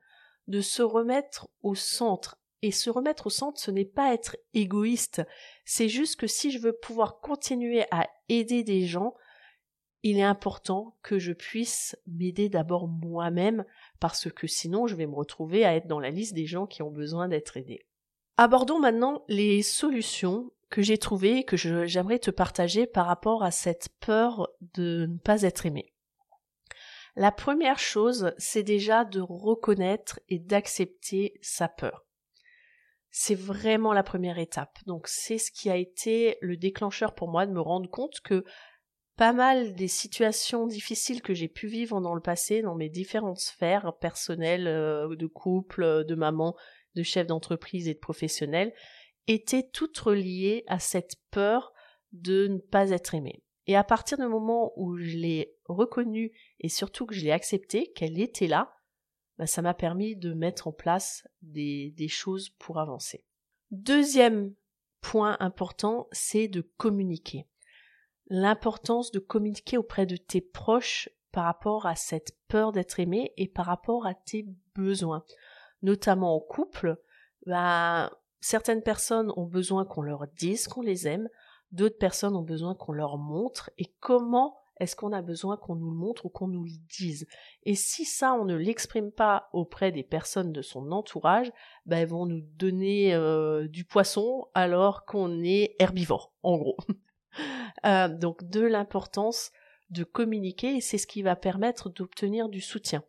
de 0.47 0.61
se 0.61 0.83
remettre 0.83 1.49
au 1.63 1.75
centre. 1.75 2.39
Et 2.65 2.71
se 2.71 2.91
remettre 2.91 3.27
au 3.27 3.31
centre, 3.31 3.61
ce 3.61 3.73
n'est 3.73 3.85
pas 3.85 4.15
être 4.15 4.37
égoïste, 4.55 5.21
c'est 5.65 5.89
juste 5.89 6.15
que 6.15 6.29
si 6.29 6.53
je 6.53 6.61
veux 6.61 6.73
pouvoir 6.73 7.19
continuer 7.19 7.85
à 7.91 8.09
aider 8.29 8.63
des 8.63 8.87
gens, 8.87 9.17
il 10.05 10.17
est 10.19 10.23
important 10.23 10.97
que 11.03 11.19
je 11.19 11.33
puisse 11.33 11.97
m'aider 12.07 12.49
d'abord 12.49 12.87
moi-même, 12.87 13.65
parce 13.99 14.31
que 14.31 14.47
sinon 14.47 14.87
je 14.87 14.95
vais 14.95 15.09
me 15.09 15.15
retrouver 15.15 15.65
à 15.65 15.75
être 15.75 15.89
dans 15.89 15.99
la 15.99 16.11
liste 16.11 16.35
des 16.35 16.47
gens 16.47 16.69
qui 16.69 16.83
ont 16.83 16.91
besoin 16.93 17.27
d'être 17.27 17.57
aidés. 17.57 17.85
Abordons 18.43 18.81
maintenant 18.81 19.23
les 19.29 19.63
solutions 19.63 20.51
que 20.69 20.83
j'ai 20.83 20.99
trouvées 20.99 21.39
et 21.39 21.45
que 21.45 21.57
j'aimerais 21.57 22.19
te 22.19 22.33
partager 22.33 22.89
par 22.89 23.07
rapport 23.07 23.45
à 23.45 23.53
cette 23.53 23.91
peur 24.01 24.49
de 24.75 25.07
ne 25.09 25.17
pas 25.17 25.43
être 25.43 25.65
aimé. 25.65 25.95
La 27.15 27.31
première 27.31 27.79
chose, 27.79 28.35
c'est 28.39 28.65
déjà 28.65 29.05
de 29.05 29.21
reconnaître 29.21 30.19
et 30.29 30.41
d'accepter 30.41 31.39
sa 31.41 31.69
peur. 31.69 32.05
C'est 33.13 33.37
vraiment 33.37 33.93
la 33.93 34.03
première 34.03 34.41
étape. 34.41 34.77
Donc 34.87 35.07
c'est 35.07 35.39
ce 35.39 35.53
qui 35.53 35.71
a 35.71 35.77
été 35.77 36.37
le 36.41 36.57
déclencheur 36.57 37.15
pour 37.15 37.29
moi 37.29 37.47
de 37.47 37.53
me 37.53 37.61
rendre 37.61 37.89
compte 37.89 38.21
que 38.25 38.45
pas 39.17 39.33
mal 39.33 39.77
des 39.77 39.87
situations 39.87 40.67
difficiles 40.67 41.23
que 41.23 41.33
j'ai 41.33 41.47
pu 41.47 41.69
vivre 41.69 42.01
dans 42.01 42.17
le 42.17 42.21
passé 42.21 42.61
dans 42.61 42.75
mes 42.75 42.89
différentes 42.89 43.39
sphères 43.39 43.93
personnelles, 44.01 44.67
euh, 44.67 45.15
de 45.15 45.27
couple, 45.29 46.05
de 46.05 46.15
maman, 46.17 46.57
de 46.95 47.03
chef 47.03 47.27
d'entreprise 47.27 47.89
et 47.89 47.95
de 47.95 47.99
professionnel, 47.99 48.73
étaient 49.27 49.69
toutes 49.73 49.99
reliées 49.99 50.65
à 50.67 50.79
cette 50.79 51.17
peur 51.31 51.73
de 52.13 52.49
ne 52.49 52.59
pas 52.59 52.91
être 52.91 53.15
aimée. 53.15 53.43
Et 53.67 53.77
à 53.77 53.85
partir 53.85 54.19
du 54.19 54.27
moment 54.27 54.73
où 54.77 54.97
je 54.97 55.17
l'ai 55.17 55.55
reconnue 55.65 56.33
et 56.59 56.69
surtout 56.69 57.07
que 57.07 57.15
je 57.15 57.25
l'ai 57.25 57.31
acceptée, 57.31 57.93
qu'elle 57.93 58.21
était 58.21 58.49
là, 58.49 58.75
bah, 59.39 59.47
ça 59.47 59.63
m'a 59.63 59.75
permis 59.75 60.17
de 60.17 60.35
mettre 60.35 60.69
en 60.69 60.73
place 60.73 61.27
des, 61.43 61.93
des 61.97 62.09
choses 62.09 62.51
pour 62.59 62.79
avancer. 62.79 63.25
Deuxième 63.71 64.55
point 65.01 65.37
important, 65.41 66.09
c'est 66.13 66.49
de 66.49 66.61
communiquer. 66.61 67.47
L'importance 68.27 69.11
de 69.13 69.19
communiquer 69.19 69.77
auprès 69.77 70.07
de 70.07 70.17
tes 70.17 70.41
proches 70.41 71.09
par 71.33 71.45
rapport 71.45 71.87
à 71.87 71.97
cette 71.97 72.37
peur 72.49 72.73
d'être 72.73 73.01
aimé 73.01 73.33
et 73.37 73.49
par 73.49 73.67
rapport 73.67 74.07
à 74.07 74.15
tes 74.15 74.47
besoins. 74.75 75.25
Notamment 75.83 76.37
en 76.37 76.41
couple, 76.41 76.97
bah, 77.47 78.13
certaines 78.41 78.83
personnes 78.83 79.33
ont 79.37 79.47
besoin 79.47 79.85
qu'on 79.85 80.03
leur 80.03 80.27
dise 80.37 80.69
qu'on 80.69 80.83
les 80.83 81.09
aime, 81.09 81.29
d'autres 81.71 81.99
personnes 81.99 82.37
ont 82.37 82.43
besoin 82.43 82.75
qu'on 82.75 82.93
leur 82.93 83.19
montre 83.19 83.71
et 83.79 83.93
comment 84.01 84.59
est-ce 84.81 84.97
qu'on 84.97 85.13
a 85.13 85.23
besoin 85.23 85.57
qu'on 85.57 85.77
nous 85.77 85.91
le 85.91 85.97
montre 85.97 86.27
ou 86.27 86.29
qu'on 86.29 86.49
nous 86.49 86.65
le 86.65 86.73
dise? 86.89 87.27
Et 87.63 87.75
si 87.75 88.05
ça, 88.05 88.35
on 88.35 88.45
ne 88.45 88.57
l'exprime 88.57 89.13
pas 89.13 89.49
auprès 89.53 89.93
des 89.93 90.03
personnes 90.03 90.53
de 90.53 90.63
son 90.63 90.91
entourage, 90.91 91.53
ben 91.87 91.99
elles 91.99 92.09
vont 92.09 92.27
nous 92.27 92.41
donner 92.41 93.15
euh, 93.15 93.69
du 93.69 93.85
poisson 93.85 94.47
alors 94.55 95.05
qu'on 95.05 95.43
est 95.45 95.77
herbivore, 95.79 96.33
en 96.43 96.57
gros. 96.57 96.77
euh, 97.87 98.09
donc 98.09 98.45
de 98.45 98.63
l'importance 98.63 99.53
de 99.91 100.05
communiquer 100.05 100.77
et 100.77 100.81
c'est 100.81 100.99
ce 100.99 101.07
qui 101.07 101.23
va 101.23 101.37
permettre 101.37 101.91
d'obtenir 101.91 102.49
du 102.49 102.61
soutien. 102.61 103.05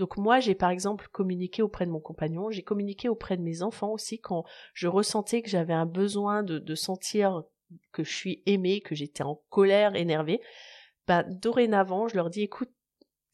Donc 0.00 0.16
moi, 0.16 0.40
j'ai 0.40 0.54
par 0.54 0.70
exemple 0.70 1.08
communiqué 1.12 1.60
auprès 1.60 1.84
de 1.84 1.90
mon 1.90 2.00
compagnon, 2.00 2.50
j'ai 2.50 2.62
communiqué 2.62 3.10
auprès 3.10 3.36
de 3.36 3.42
mes 3.42 3.60
enfants 3.60 3.92
aussi 3.92 4.18
quand 4.18 4.46
je 4.72 4.88
ressentais 4.88 5.42
que 5.42 5.50
j'avais 5.50 5.74
un 5.74 5.84
besoin 5.84 6.42
de, 6.42 6.74
sentir 6.74 7.42
que 7.92 8.02
je 8.02 8.10
suis 8.10 8.42
aimée, 8.46 8.80
que 8.80 8.94
j'étais 8.94 9.24
en 9.24 9.42
colère, 9.50 9.96
énervée. 9.96 10.40
Bah, 11.06 11.22
dorénavant, 11.22 12.08
je 12.08 12.16
leur 12.16 12.30
dis 12.30 12.40
écoute, 12.40 12.70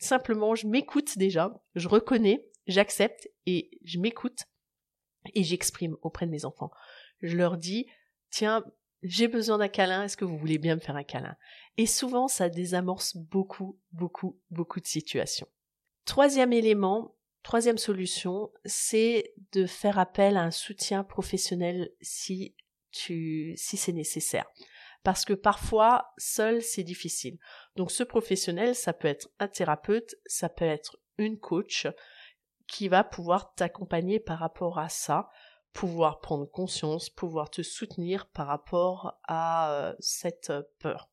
simplement, 0.00 0.56
je 0.56 0.66
m'écoute 0.66 1.16
déjà, 1.18 1.54
je 1.76 1.86
reconnais, 1.86 2.44
j'accepte 2.66 3.30
et 3.46 3.70
je 3.84 4.00
m'écoute 4.00 4.40
et 5.34 5.44
j'exprime 5.44 5.96
auprès 6.02 6.26
de 6.26 6.32
mes 6.32 6.44
enfants. 6.44 6.72
Je 7.22 7.36
leur 7.36 7.58
dis 7.58 7.86
tiens, 8.30 8.64
j'ai 9.04 9.28
besoin 9.28 9.58
d'un 9.58 9.68
câlin, 9.68 10.02
est-ce 10.02 10.16
que 10.16 10.24
vous 10.24 10.36
voulez 10.36 10.58
bien 10.58 10.74
me 10.74 10.80
faire 10.80 10.96
un 10.96 11.04
câlin? 11.04 11.36
Et 11.76 11.86
souvent, 11.86 12.26
ça 12.26 12.48
désamorce 12.48 13.16
beaucoup, 13.16 13.78
beaucoup, 13.92 14.40
beaucoup 14.50 14.80
de 14.80 14.86
situations. 14.86 15.46
Troisième 16.06 16.52
élément, 16.52 17.14
troisième 17.42 17.78
solution, 17.78 18.50
c'est 18.64 19.34
de 19.52 19.66
faire 19.66 19.98
appel 19.98 20.36
à 20.36 20.42
un 20.42 20.50
soutien 20.50 21.04
professionnel 21.04 21.90
si 22.00 22.54
tu, 22.90 23.52
si 23.56 23.76
c'est 23.76 23.92
nécessaire 23.92 24.46
parce 25.06 25.24
que 25.24 25.34
parfois, 25.34 26.12
seul, 26.18 26.60
c'est 26.62 26.82
difficile. 26.82 27.38
Donc 27.76 27.92
ce 27.92 28.02
professionnel, 28.02 28.74
ça 28.74 28.92
peut 28.92 29.06
être 29.06 29.28
un 29.38 29.46
thérapeute, 29.46 30.16
ça 30.26 30.48
peut 30.48 30.64
être 30.64 30.98
une 31.16 31.38
coach 31.38 31.86
qui 32.66 32.88
va 32.88 33.04
pouvoir 33.04 33.54
t'accompagner 33.54 34.18
par 34.18 34.40
rapport 34.40 34.80
à 34.80 34.88
ça, 34.88 35.30
pouvoir 35.72 36.18
prendre 36.18 36.44
conscience, 36.50 37.08
pouvoir 37.08 37.50
te 37.50 37.62
soutenir 37.62 38.26
par 38.30 38.48
rapport 38.48 39.16
à 39.28 39.70
euh, 39.70 39.94
cette 40.00 40.52
peur. 40.80 41.08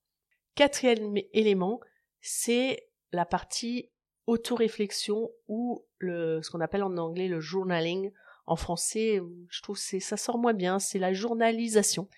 Quatrième 0.56 1.16
élément, 1.32 1.80
c'est 2.20 2.90
la 3.12 3.28
partie 3.28 3.92
autoréflexion 4.28 5.32
ou 5.48 5.86
ce 6.02 6.50
qu'on 6.50 6.62
appelle 6.62 6.84
en 6.84 6.98
anglais 6.98 7.28
le 7.28 7.40
journaling. 7.40 8.12
En 8.46 8.56
français, 8.56 9.22
je 9.50 9.62
trouve 9.62 9.80
que 9.80 10.00
ça 10.00 10.18
sort 10.18 10.38
moins 10.38 10.54
bien, 10.54 10.80
c'est 10.80 11.00
la 11.00 11.14
journalisation. 11.14 12.10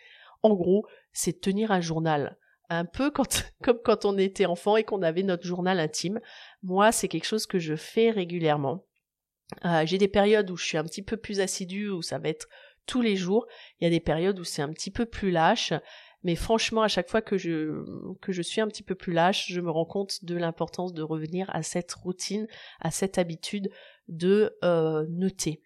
En 0.41 0.55
gros, 0.55 0.87
c'est 1.13 1.39
tenir 1.41 1.71
un 1.71 1.81
journal. 1.81 2.37
Un 2.69 2.85
peu 2.85 3.11
comme 3.63 3.79
quand 3.83 4.05
on 4.05 4.17
était 4.17 4.45
enfant 4.45 4.75
et 4.75 4.83
qu'on 4.83 5.01
avait 5.01 5.23
notre 5.23 5.45
journal 5.45 5.79
intime. 5.79 6.19
Moi, 6.63 6.91
c'est 6.91 7.07
quelque 7.07 7.25
chose 7.25 7.45
que 7.45 7.59
je 7.59 7.75
fais 7.75 8.09
régulièrement. 8.09 8.85
Euh, 9.63 9.85
j'ai 9.85 9.97
des 9.97 10.07
périodes 10.07 10.49
où 10.49 10.57
je 10.57 10.65
suis 10.65 10.77
un 10.77 10.83
petit 10.83 11.03
peu 11.03 11.17
plus 11.17 11.39
assidue, 11.39 11.89
où 11.89 12.01
ça 12.01 12.17
va 12.17 12.29
être 12.29 12.47
tous 12.85 13.01
les 13.01 13.15
jours. 13.15 13.47
Il 13.79 13.83
y 13.83 13.87
a 13.87 13.89
des 13.91 13.99
périodes 13.99 14.39
où 14.39 14.43
c'est 14.43 14.61
un 14.61 14.71
petit 14.71 14.91
peu 14.91 15.05
plus 15.05 15.31
lâche. 15.31 15.73
Mais 16.25 16.35
franchement, 16.35 16.81
à 16.81 16.87
chaque 16.87 17.07
fois 17.07 17.21
que 17.21 17.37
je, 17.37 18.41
suis 18.41 18.59
un 18.59 18.67
petit 18.67 18.81
peu 18.81 18.95
plus 18.95 19.13
lâche, 19.13 19.45
je 19.47 19.61
me 19.61 19.69
rends 19.69 19.85
compte 19.85 20.25
de 20.25 20.35
l'importance 20.35 20.91
de 20.91 21.03
revenir 21.03 21.47
à 21.53 21.61
cette 21.61 21.93
routine, 21.93 22.47
à 22.81 22.89
cette 22.89 23.19
habitude 23.19 23.69
de 24.07 24.57
euh, 24.63 25.05
noter 25.07 25.61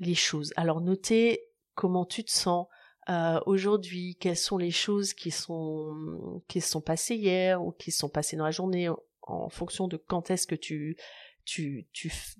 les 0.00 0.16
choses. 0.16 0.52
Alors 0.56 0.80
noter 0.80 1.46
comment 1.76 2.04
tu 2.04 2.24
te 2.24 2.32
sens, 2.32 2.66
euh, 3.08 3.38
aujourd'hui, 3.46 4.16
quelles 4.18 4.36
sont 4.36 4.58
les 4.58 4.72
choses 4.72 5.14
qui 5.14 5.30
sont 5.30 6.42
qui 6.48 6.60
sont 6.60 6.80
passées 6.80 7.14
hier 7.14 7.62
ou 7.62 7.70
qui 7.70 7.92
sont 7.92 8.08
passées 8.08 8.36
dans 8.36 8.46
la 8.46 8.50
journée 8.50 8.88
en 9.22 9.48
fonction 9.48 9.86
de 9.86 9.96
quand 9.96 10.28
est-ce 10.28 10.48
que 10.48 10.56
tu 10.56 10.96
tu, 11.44 11.86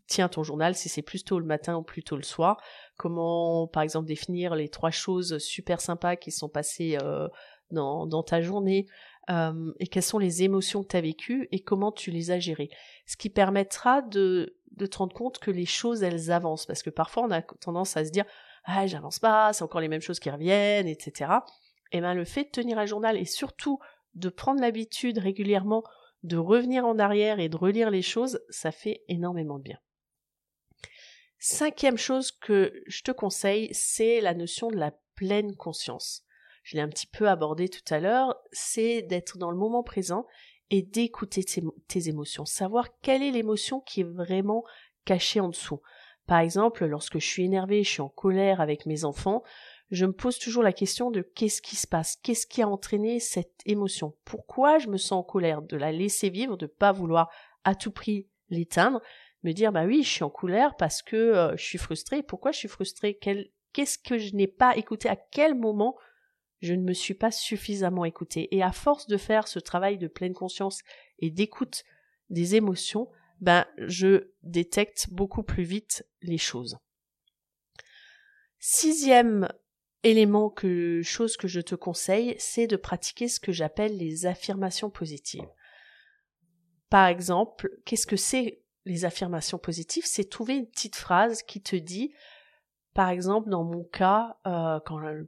tiens 0.07 0.29
ton 0.29 0.43
journal, 0.43 0.75
si 0.75 0.89
c'est 0.89 1.03
plus 1.03 1.25
tôt 1.25 1.39
le 1.39 1.45
matin 1.45 1.77
ou 1.77 1.83
plus 1.83 2.03
tôt 2.03 2.17
le 2.17 2.23
soir. 2.23 2.61
Comment, 2.97 3.67
par 3.67 3.83
exemple, 3.83 4.07
définir 4.07 4.55
les 4.55 4.69
trois 4.69 4.91
choses 4.91 5.39
super 5.39 5.81
sympas 5.81 6.17
qui 6.17 6.31
sont 6.31 6.49
passées 6.49 6.99
euh, 7.03 7.29
dans, 7.71 8.23
ta 8.23 8.41
journée 8.41 8.87
euh, 9.31 9.73
et 9.79 9.87
quelles 9.87 10.03
sont 10.03 10.19
les 10.19 10.43
émotions 10.43 10.83
que 10.83 10.89
tu 10.89 10.97
as 10.97 11.01
vécues 11.01 11.49
et 11.51 11.61
comment 11.61 11.93
tu 11.93 12.11
les 12.11 12.31
as 12.31 12.39
gérées. 12.39 12.71
Ce 13.07 13.17
qui 13.17 13.31
permettra 13.31 14.03
de, 14.03 14.57
de 14.73 14.87
te 14.87 14.99
rendre 14.99 15.15
compte 15.15 15.39
que 15.39 15.51
les 15.51 15.67
choses, 15.67 16.03
elles 16.03 16.31
avancent. 16.31 16.67
Parce 16.67 16.83
que 16.83 16.91
parfois, 16.91 17.25
on 17.25 17.31
a 17.31 17.43
tendance 17.43 17.97
à 17.97 18.05
se 18.05 18.11
dire, 18.11 18.25
ah, 18.65 18.87
j'avance 18.87 19.19
pas, 19.19 19.53
c'est 19.53 19.65
encore 19.65 19.81
les 19.81 19.89
mêmes 19.89 20.01
choses 20.01 20.21
qui 20.21 20.31
reviennent, 20.31 20.89
etc. 20.89 21.31
Et 21.93 22.01
ben, 22.01 22.15
le 22.15 22.25
fait 22.25 22.45
de 22.45 22.51
tenir 22.51 22.79
un 22.79 22.87
journal 22.87 23.19
et 23.19 23.25
surtout 23.25 23.79
de 24.15 24.29
prendre 24.29 24.61
l'habitude 24.61 25.19
régulièrement 25.19 25.85
de 26.25 26.37
revenir 26.37 26.87
en 26.87 26.99
arrière 26.99 27.39
et 27.39 27.49
de 27.49 27.57
relire 27.57 27.91
les 27.91 28.03
choses, 28.03 28.41
ça 28.49 28.73
fait 28.73 29.03
énormément 29.09 29.59
de 29.59 29.65
bien. 29.65 29.79
Cinquième 31.39 31.99
chose 31.99 32.33
que 32.33 32.73
je 32.87 33.03
te 33.03 33.13
conseille, 33.13 33.69
c'est 33.73 34.23
la 34.23 34.35
notion 34.35 34.71
de 34.71 34.77
la 34.77 34.93
pleine 35.15 35.55
conscience. 35.55 36.25
Je 36.63 36.77
l'ai 36.77 36.83
un 36.83 36.89
petit 36.89 37.07
peu 37.07 37.29
abordé 37.29 37.69
tout 37.69 37.85
à 37.91 38.01
l'heure, 38.01 38.37
c'est 38.53 39.03
d'être 39.03 39.37
dans 39.37 39.51
le 39.51 39.59
moment 39.59 39.83
présent 39.83 40.27
et 40.71 40.81
d'écouter 40.81 41.45
tes, 41.45 42.09
émotions, 42.09 42.47
savoir 42.47 42.89
quelle 43.03 43.23
est 43.23 43.31
l'émotion 43.31 43.81
qui 43.81 44.01
est 44.01 44.11
vraiment 44.11 44.65
cachée 45.05 45.41
en 45.41 45.51
dessous. 45.51 45.83
Par 46.27 46.39
exemple, 46.39 46.87
lorsque 46.87 47.19
je 47.19 47.27
suis 47.27 47.45
énervée, 47.45 47.85
je 47.85 47.91
suis 47.91 48.01
en 48.01 48.09
colère 48.09 48.63
avec 48.63 48.87
mes 48.87 49.05
enfants, 49.05 49.43
je 49.91 50.07
me 50.07 50.13
pose 50.13 50.39
toujours 50.39 50.63
la 50.63 50.73
question 50.73 51.11
de 51.11 51.23
qu'est-ce 51.23 51.63
qui 51.63 51.77
se 51.77 51.87
passe, 51.87 52.17
qu'est-ce 52.23 52.47
qui 52.47 52.63
a 52.63 52.69
entraîné 52.69 53.21
cette 53.21 53.61
émotion, 53.67 54.17
pourquoi 54.25 54.79
je 54.79 54.89
me 54.89 54.97
sens 54.97 55.21
en 55.21 55.23
colère, 55.23 55.63
de 55.63 55.77
la 55.77 55.93
laisser 55.93 56.31
vivre, 56.31 56.57
de 56.57 56.67
pas 56.67 56.93
vouloir 56.93 57.31
à 57.65 57.75
tout 57.75 57.91
prix 57.91 58.29
l'éteindre, 58.51 59.01
me 59.43 59.53
dire 59.53 59.73
bah 59.73 59.85
oui, 59.85 60.03
je 60.03 60.09
suis 60.09 60.25
en 60.25 60.31
colère 60.31 60.77
parce 60.77 61.03
que 61.03 61.17
euh, 61.17 61.57
je 61.57 61.65
suis 61.65 61.79
frustrée, 61.79 62.23
pourquoi 62.23 62.53
je 62.53 62.59
suis 62.59 62.69
frustrée, 62.69 63.19
qu'est-ce 63.19 63.99
que 63.99 64.19
je 64.19 64.35
n'ai 64.35 64.47
pas 64.47 64.77
écouté, 64.77 65.09
à 65.09 65.17
quel 65.17 65.55
moment 65.55 65.97
je 66.61 66.73
ne 66.73 66.83
me 66.83 66.95
suis 66.95 67.15
pas 67.15 67.31
suffisamment 67.31 68.07
écoutée? 68.07 68.55
Et 68.55 68.63
à 68.63 68.73
force 68.73 69.07
de 69.07 69.19
faire 69.19 69.49
ce 69.49 69.59
travail 69.59 69.99
de 69.99 70.09
pleine 70.09 70.33
conscience 70.33 70.81
et 71.19 71.31
d'écoute 71.31 71.85
des 72.31 72.57
émotions, 72.57 73.09
ben 73.41 73.67
je 73.79 74.31
détecte 74.43 75.09
beaucoup 75.11 75.43
plus 75.43 75.65
vite 75.65 76.07
les 76.23 76.39
choses. 76.39 76.79
Sixième 78.59 79.49
élément 80.05 80.51
que 80.51 81.03
chose 81.03 81.37
que 81.37 81.49
je 81.49 81.61
te 81.61 81.75
conseille, 81.75 82.37
c'est 82.39 82.67
de 82.67 82.77
pratiquer 82.77 83.29
ce 83.29 83.41
que 83.41 83.53
j'appelle 83.53 83.97
les 83.97 84.27
affirmations 84.27 84.91
positives. 84.91 85.49
Par 86.91 87.09
exemple, 87.09 87.71
qu'est-ce 87.85 88.07
que 88.07 88.17
c'est 88.17 88.63
les 88.85 89.05
affirmations 89.05 89.59
positives? 89.59 90.05
C'est 90.07 90.29
trouver 90.29 90.57
une 90.57 90.69
petite 90.69 90.97
phrase 90.97 91.43
qui 91.43 91.61
te 91.61 91.75
dit, 91.75 92.13
par 92.93 93.09
exemple, 93.09 93.49
dans 93.49 93.65
mon 93.65 93.83
cas, 93.83 94.37
euh, 94.47 94.79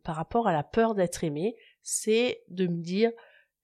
par 0.04 0.14
rapport 0.14 0.47
à 0.47 0.52
la 0.52 0.62
peur 0.62 0.95
d'être 0.95 1.25
aimé, 1.25 1.56
c'est 1.83 2.45
de 2.49 2.68
me 2.68 2.80
dire 2.80 3.11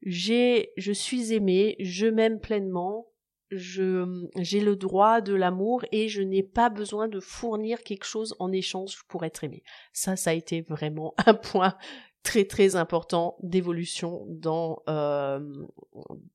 j'ai, 0.04 0.72
je 0.76 0.92
suis 0.92 1.32
aimé, 1.32 1.76
je 1.78 2.06
m'aime 2.06 2.40
pleinement, 2.40 3.11
je 3.52 4.26
j'ai 4.38 4.60
le 4.60 4.76
droit 4.76 5.20
de 5.20 5.34
l'amour 5.34 5.84
et 5.92 6.08
je 6.08 6.22
n'ai 6.22 6.42
pas 6.42 6.70
besoin 6.70 7.08
de 7.08 7.20
fournir 7.20 7.82
quelque 7.82 8.04
chose 8.04 8.34
en 8.38 8.50
échange 8.52 9.02
pour 9.08 9.24
être 9.24 9.44
aimé. 9.44 9.62
Ça, 9.92 10.16
ça 10.16 10.30
a 10.30 10.34
été 10.34 10.62
vraiment 10.62 11.14
un 11.26 11.34
point 11.34 11.76
très 12.22 12.44
très 12.44 12.76
important 12.76 13.36
d'évolution 13.42 14.24
dans 14.28 14.82
euh, 14.88 15.40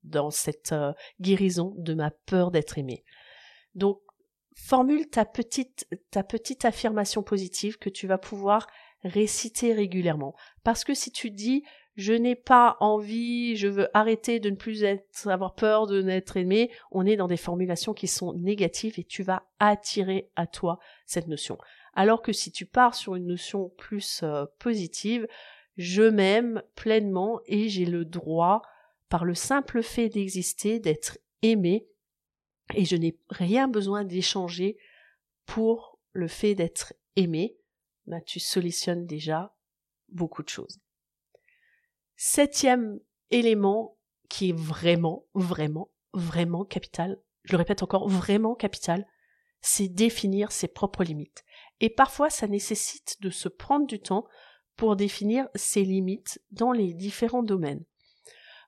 dans 0.04 0.30
cette 0.30 0.72
euh, 0.72 0.92
guérison 1.20 1.74
de 1.78 1.94
ma 1.94 2.10
peur 2.10 2.50
d'être 2.50 2.78
aimé. 2.78 3.04
Donc 3.74 4.00
formule 4.54 5.08
ta 5.08 5.24
petite 5.24 5.88
ta 6.10 6.22
petite 6.22 6.64
affirmation 6.64 7.22
positive 7.22 7.78
que 7.78 7.90
tu 7.90 8.06
vas 8.06 8.18
pouvoir 8.18 8.66
réciter 9.04 9.72
régulièrement 9.72 10.34
parce 10.64 10.84
que 10.84 10.94
si 10.94 11.12
tu 11.12 11.30
dis 11.30 11.62
je 11.98 12.12
n'ai 12.12 12.36
pas 12.36 12.76
envie, 12.78 13.56
je 13.56 13.66
veux 13.66 13.88
arrêter 13.92 14.38
de 14.38 14.50
ne 14.50 14.54
plus 14.54 14.84
être, 14.84 15.26
avoir 15.26 15.56
peur 15.56 15.88
de 15.88 16.00
n'être 16.00 16.36
aimé, 16.36 16.70
on 16.92 17.04
est 17.04 17.16
dans 17.16 17.26
des 17.26 17.36
formulations 17.36 17.92
qui 17.92 18.06
sont 18.06 18.34
négatives 18.34 19.00
et 19.00 19.04
tu 19.04 19.24
vas 19.24 19.42
attirer 19.58 20.30
à 20.36 20.46
toi 20.46 20.78
cette 21.06 21.26
notion. 21.26 21.58
Alors 21.94 22.22
que 22.22 22.32
si 22.32 22.52
tu 22.52 22.66
pars 22.66 22.94
sur 22.94 23.16
une 23.16 23.26
notion 23.26 23.70
plus 23.76 24.20
euh, 24.22 24.46
positive, 24.60 25.26
je 25.76 26.04
m'aime 26.04 26.62
pleinement 26.76 27.40
et 27.46 27.68
j'ai 27.68 27.84
le 27.84 28.04
droit, 28.04 28.62
par 29.08 29.24
le 29.24 29.34
simple 29.34 29.82
fait 29.82 30.08
d'exister, 30.08 30.78
d'être 30.78 31.18
aimé, 31.42 31.88
et 32.76 32.84
je 32.84 32.94
n'ai 32.94 33.18
rien 33.28 33.66
besoin 33.66 34.04
d'échanger 34.04 34.76
pour 35.46 35.98
le 36.12 36.28
fait 36.28 36.54
d'être 36.54 36.94
aimé, 37.16 37.56
bah, 38.06 38.20
tu 38.20 38.38
solutionnes 38.38 39.04
déjà 39.04 39.52
beaucoup 40.10 40.44
de 40.44 40.48
choses. 40.48 40.78
Septième 42.20 42.98
élément 43.30 43.96
qui 44.28 44.50
est 44.50 44.56
vraiment, 44.56 45.24
vraiment, 45.34 45.88
vraiment 46.12 46.64
capital, 46.64 47.16
je 47.44 47.52
le 47.52 47.58
répète 47.58 47.84
encore, 47.84 48.08
vraiment 48.08 48.56
capital, 48.56 49.06
c'est 49.60 49.86
définir 49.86 50.50
ses 50.50 50.66
propres 50.66 51.04
limites. 51.04 51.44
Et 51.78 51.88
parfois, 51.88 52.28
ça 52.28 52.48
nécessite 52.48 53.22
de 53.22 53.30
se 53.30 53.48
prendre 53.48 53.86
du 53.86 54.00
temps 54.00 54.26
pour 54.74 54.96
définir 54.96 55.48
ses 55.54 55.84
limites 55.84 56.42
dans 56.50 56.72
les 56.72 56.92
différents 56.92 57.44
domaines. 57.44 57.84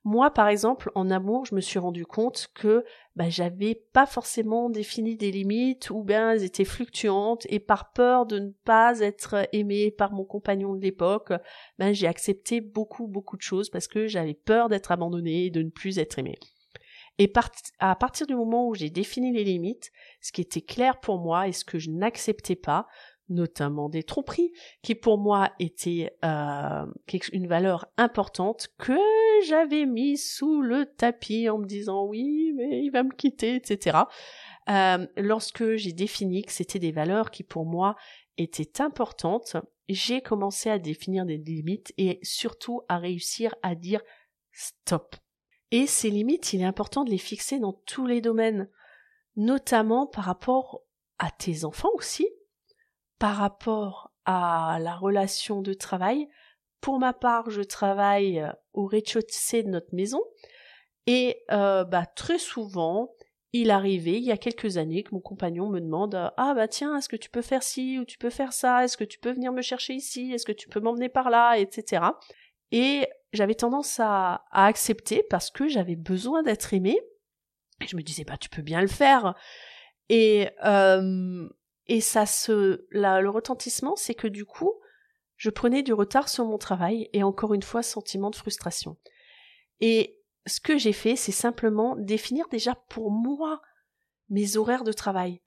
Moi, 0.04 0.30
par 0.30 0.48
exemple, 0.48 0.90
en 0.94 1.10
amour, 1.10 1.44
je 1.44 1.54
me 1.54 1.60
suis 1.60 1.78
rendu 1.78 2.06
compte 2.06 2.48
que 2.54 2.84
bah, 3.16 3.28
j'avais 3.28 3.74
pas 3.74 4.06
forcément 4.06 4.70
défini 4.70 5.14
des 5.16 5.30
limites 5.30 5.90
ou 5.90 6.02
bien 6.02 6.30
elles 6.30 6.42
étaient 6.42 6.64
fluctuantes 6.64 7.46
et 7.50 7.60
par 7.60 7.92
peur 7.92 8.24
de 8.24 8.38
ne 8.38 8.50
pas 8.64 9.00
être 9.00 9.46
aimée 9.52 9.90
par 9.90 10.12
mon 10.12 10.24
compagnon 10.24 10.74
de 10.74 10.80
l'époque, 10.80 11.32
ben 11.78 11.92
j'ai 11.92 12.06
accepté 12.06 12.62
beaucoup 12.62 13.08
beaucoup 13.08 13.36
de 13.36 13.42
choses 13.42 13.68
parce 13.68 13.88
que 13.88 14.06
j'avais 14.06 14.32
peur 14.32 14.70
d'être 14.70 14.90
abandonnée 14.90 15.46
et 15.46 15.50
de 15.50 15.62
ne 15.62 15.70
plus 15.70 15.98
être 15.98 16.18
aimée. 16.18 16.38
Et 17.18 17.30
à 17.80 17.94
partir 17.96 18.26
du 18.26 18.34
moment 18.34 18.66
où 18.68 18.74
j'ai 18.74 18.88
défini 18.88 19.30
les 19.32 19.44
limites, 19.44 19.92
ce 20.22 20.32
qui 20.32 20.40
était 20.40 20.62
clair 20.62 20.98
pour 21.00 21.18
moi 21.18 21.46
et 21.48 21.52
ce 21.52 21.66
que 21.66 21.78
je 21.78 21.90
n'acceptais 21.90 22.56
pas, 22.56 22.86
notamment 23.28 23.90
des 23.90 24.02
tromperies, 24.02 24.52
qui 24.82 24.94
pour 24.94 25.18
moi 25.18 25.50
étaient 25.58 26.16
euh, 26.24 26.86
une 27.32 27.46
valeur 27.46 27.86
importante 27.98 28.68
que 28.78 28.98
j'avais 29.44 29.87
mis 29.87 30.16
sous 30.16 30.62
le 30.62 30.87
tapis 30.87 31.48
en 31.48 31.59
me 31.59 31.66
disant 31.66 32.05
oui, 32.07 32.53
mais 32.57 32.83
il 32.85 32.90
va 32.90 33.03
me 33.03 33.12
quitter, 33.12 33.57
etc. 33.57 33.98
Euh, 34.68 35.07
lorsque 35.16 35.76
j'ai 35.76 35.92
défini 35.92 36.42
que 36.42 36.53
c'était 36.53 36.79
des 36.79 36.92
valeurs 36.92 37.31
qui 37.31 37.42
pour 37.42 37.66
moi 37.66 37.96
étaient 38.37 38.81
importantes, 38.81 39.57
j'ai 39.88 40.20
commencé 40.20 40.70
à 40.70 40.79
définir 40.79 41.26
des 41.26 41.38
limites 41.38 41.92
et 41.98 42.18
surtout 42.22 42.83
à 42.88 42.98
réussir 42.98 43.55
à 43.62 43.74
dire 43.74 44.00
stop. 44.53 45.16
Et 45.70 45.87
ces 45.87 46.11
limites, 46.11 46.53
il 46.53 46.62
est 46.62 46.66
important 46.66 47.05
de 47.05 47.11
les 47.11 47.18
fixer 47.18 47.59
dans 47.59 47.72
tous 47.72 48.07
les 48.07 48.20
domaines, 48.20 48.68
notamment 49.37 50.07
par 50.07 50.24
rapport 50.24 50.83
à 51.18 51.31
tes 51.31 51.64
enfants 51.64 51.90
aussi, 51.94 52.29
par 53.18 53.37
rapport 53.37 54.12
à 54.24 54.79
la 54.81 54.94
relation 54.96 55.62
de 55.62 55.72
travail. 55.72 56.29
Pour 56.80 56.98
ma 56.98 57.12
part, 57.12 57.50
je 57.50 57.62
travaille 57.62 58.40
euh, 58.40 58.52
au 58.72 58.86
rez-de-chaussée 58.86 59.62
de 59.62 59.68
notre 59.68 59.94
maison. 59.94 60.22
Et 61.06 61.42
euh, 61.50 61.84
bah, 61.84 62.06
très 62.06 62.38
souvent, 62.38 63.14
il 63.52 63.70
arrivait 63.70 64.16
il 64.16 64.24
y 64.24 64.32
a 64.32 64.36
quelques 64.36 64.76
années 64.76 65.02
que 65.02 65.14
mon 65.14 65.20
compagnon 65.20 65.68
me 65.68 65.80
demande 65.80 66.14
ah 66.14 66.54
bah 66.54 66.68
tiens 66.68 66.96
est-ce 66.96 67.08
que 67.08 67.16
tu 67.16 67.30
peux 67.30 67.42
faire 67.42 67.64
ci 67.64 67.98
ou 67.98 68.04
tu 68.04 68.16
peux 68.16 68.30
faire 68.30 68.52
ça? 68.52 68.84
Est-ce 68.84 68.96
que 68.96 69.02
tu 69.02 69.18
peux 69.18 69.32
venir 69.32 69.52
me 69.52 69.60
chercher 69.60 69.94
ici? 69.94 70.30
Est-ce 70.32 70.46
que 70.46 70.52
tu 70.52 70.68
peux 70.68 70.78
m'emmener 70.78 71.08
par 71.08 71.30
là? 71.30 71.58
etc 71.58 72.10
et 72.72 73.08
j'avais 73.32 73.54
tendance 73.54 74.00
à, 74.00 74.44
accepter 74.50 75.22
parce 75.28 75.50
que 75.50 75.68
j'avais 75.68 75.96
besoin 75.96 76.42
d'être 76.42 76.74
aimée. 76.74 77.00
Je 77.86 77.96
me 77.96 78.02
disais 78.02 78.24
bah 78.24 78.36
tu 78.36 78.48
peux 78.48 78.62
bien 78.62 78.80
le 78.80 78.88
faire 78.88 79.34
et 80.08 80.48
euh, 80.64 81.48
et 81.86 82.00
ça 82.00 82.26
se, 82.26 82.86
le 82.90 83.28
retentissement, 83.28 83.96
c'est 83.96 84.14
que 84.14 84.28
du 84.28 84.44
coup, 84.44 84.74
je 85.40 85.48
prenais 85.48 85.83
du 85.83 85.94
retard 85.94 86.29
sur 86.29 86.44
mon 86.44 86.59
travail 86.59 87.09
et 87.14 87.22
encore 87.22 87.55
une 87.55 87.62
fois, 87.62 87.83
sentiment 87.83 88.29
de 88.29 88.37
frustration. 88.37 88.98
Et 89.81 90.20
ce 90.44 90.61
que 90.61 90.76
j'ai 90.76 90.92
fait, 90.92 91.16
c'est 91.16 91.33
simplement 91.33 91.96
définir 91.96 92.46
déjà 92.50 92.74
pour 92.90 93.11
moi 93.11 93.62
mes 94.29 94.59
horaires 94.59 94.85
de 94.85 94.92
travail. 94.92 95.40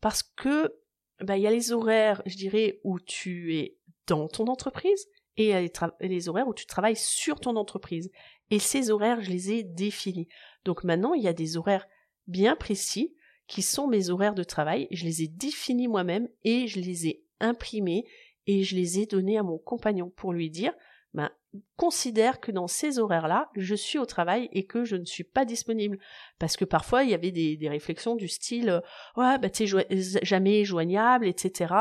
Parce 0.00 0.22
que, 0.22 0.72
bah, 1.20 1.36
il 1.36 1.42
y 1.42 1.48
a 1.48 1.50
les 1.50 1.72
horaires, 1.72 2.22
je 2.24 2.36
dirais, 2.36 2.78
où 2.84 3.00
tu 3.00 3.56
es 3.56 3.78
dans 4.06 4.28
ton 4.28 4.46
entreprise 4.46 5.08
et 5.36 5.48
y 5.48 5.52
a 5.52 5.68
les 6.00 6.28
horaires 6.28 6.46
où 6.46 6.54
tu 6.54 6.66
travailles 6.66 6.94
sur 6.94 7.40
ton 7.40 7.56
entreprise. 7.56 8.12
Et 8.50 8.60
ces 8.60 8.92
horaires, 8.92 9.22
je 9.22 9.30
les 9.30 9.50
ai 9.50 9.64
définis. 9.64 10.28
Donc 10.64 10.84
maintenant, 10.84 11.14
il 11.14 11.22
y 11.24 11.28
a 11.28 11.32
des 11.32 11.56
horaires 11.56 11.88
bien 12.28 12.54
précis 12.54 13.12
qui 13.48 13.62
sont 13.62 13.88
mes 13.88 14.08
horaires 14.08 14.36
de 14.36 14.44
travail. 14.44 14.86
Je 14.92 15.04
les 15.04 15.24
ai 15.24 15.26
définis 15.26 15.88
moi-même 15.88 16.28
et 16.44 16.68
je 16.68 16.78
les 16.78 17.08
ai 17.08 17.24
imprimés 17.40 18.04
et 18.46 18.64
je 18.64 18.76
les 18.76 19.00
ai 19.00 19.06
donnés 19.06 19.38
à 19.38 19.42
mon 19.42 19.58
compagnon 19.58 20.10
pour 20.10 20.32
lui 20.32 20.50
dire, 20.50 20.72
ben, 21.14 21.30
considère 21.76 22.40
que 22.40 22.50
dans 22.50 22.66
ces 22.66 22.98
horaires-là, 22.98 23.50
je 23.54 23.74
suis 23.74 23.98
au 23.98 24.06
travail 24.06 24.48
et 24.52 24.64
que 24.64 24.84
je 24.84 24.96
ne 24.96 25.04
suis 25.04 25.24
pas 25.24 25.44
disponible. 25.44 25.98
Parce 26.38 26.56
que 26.56 26.64
parfois, 26.64 27.04
il 27.04 27.10
y 27.10 27.14
avait 27.14 27.30
des, 27.30 27.68
réflexions 27.68 28.16
du 28.16 28.28
style 28.28 28.82
Ouais, 29.16 29.38
bah 29.38 29.50
t'es 29.50 29.66
jamais 29.66 30.64
joignable, 30.64 31.26
etc. 31.26 31.74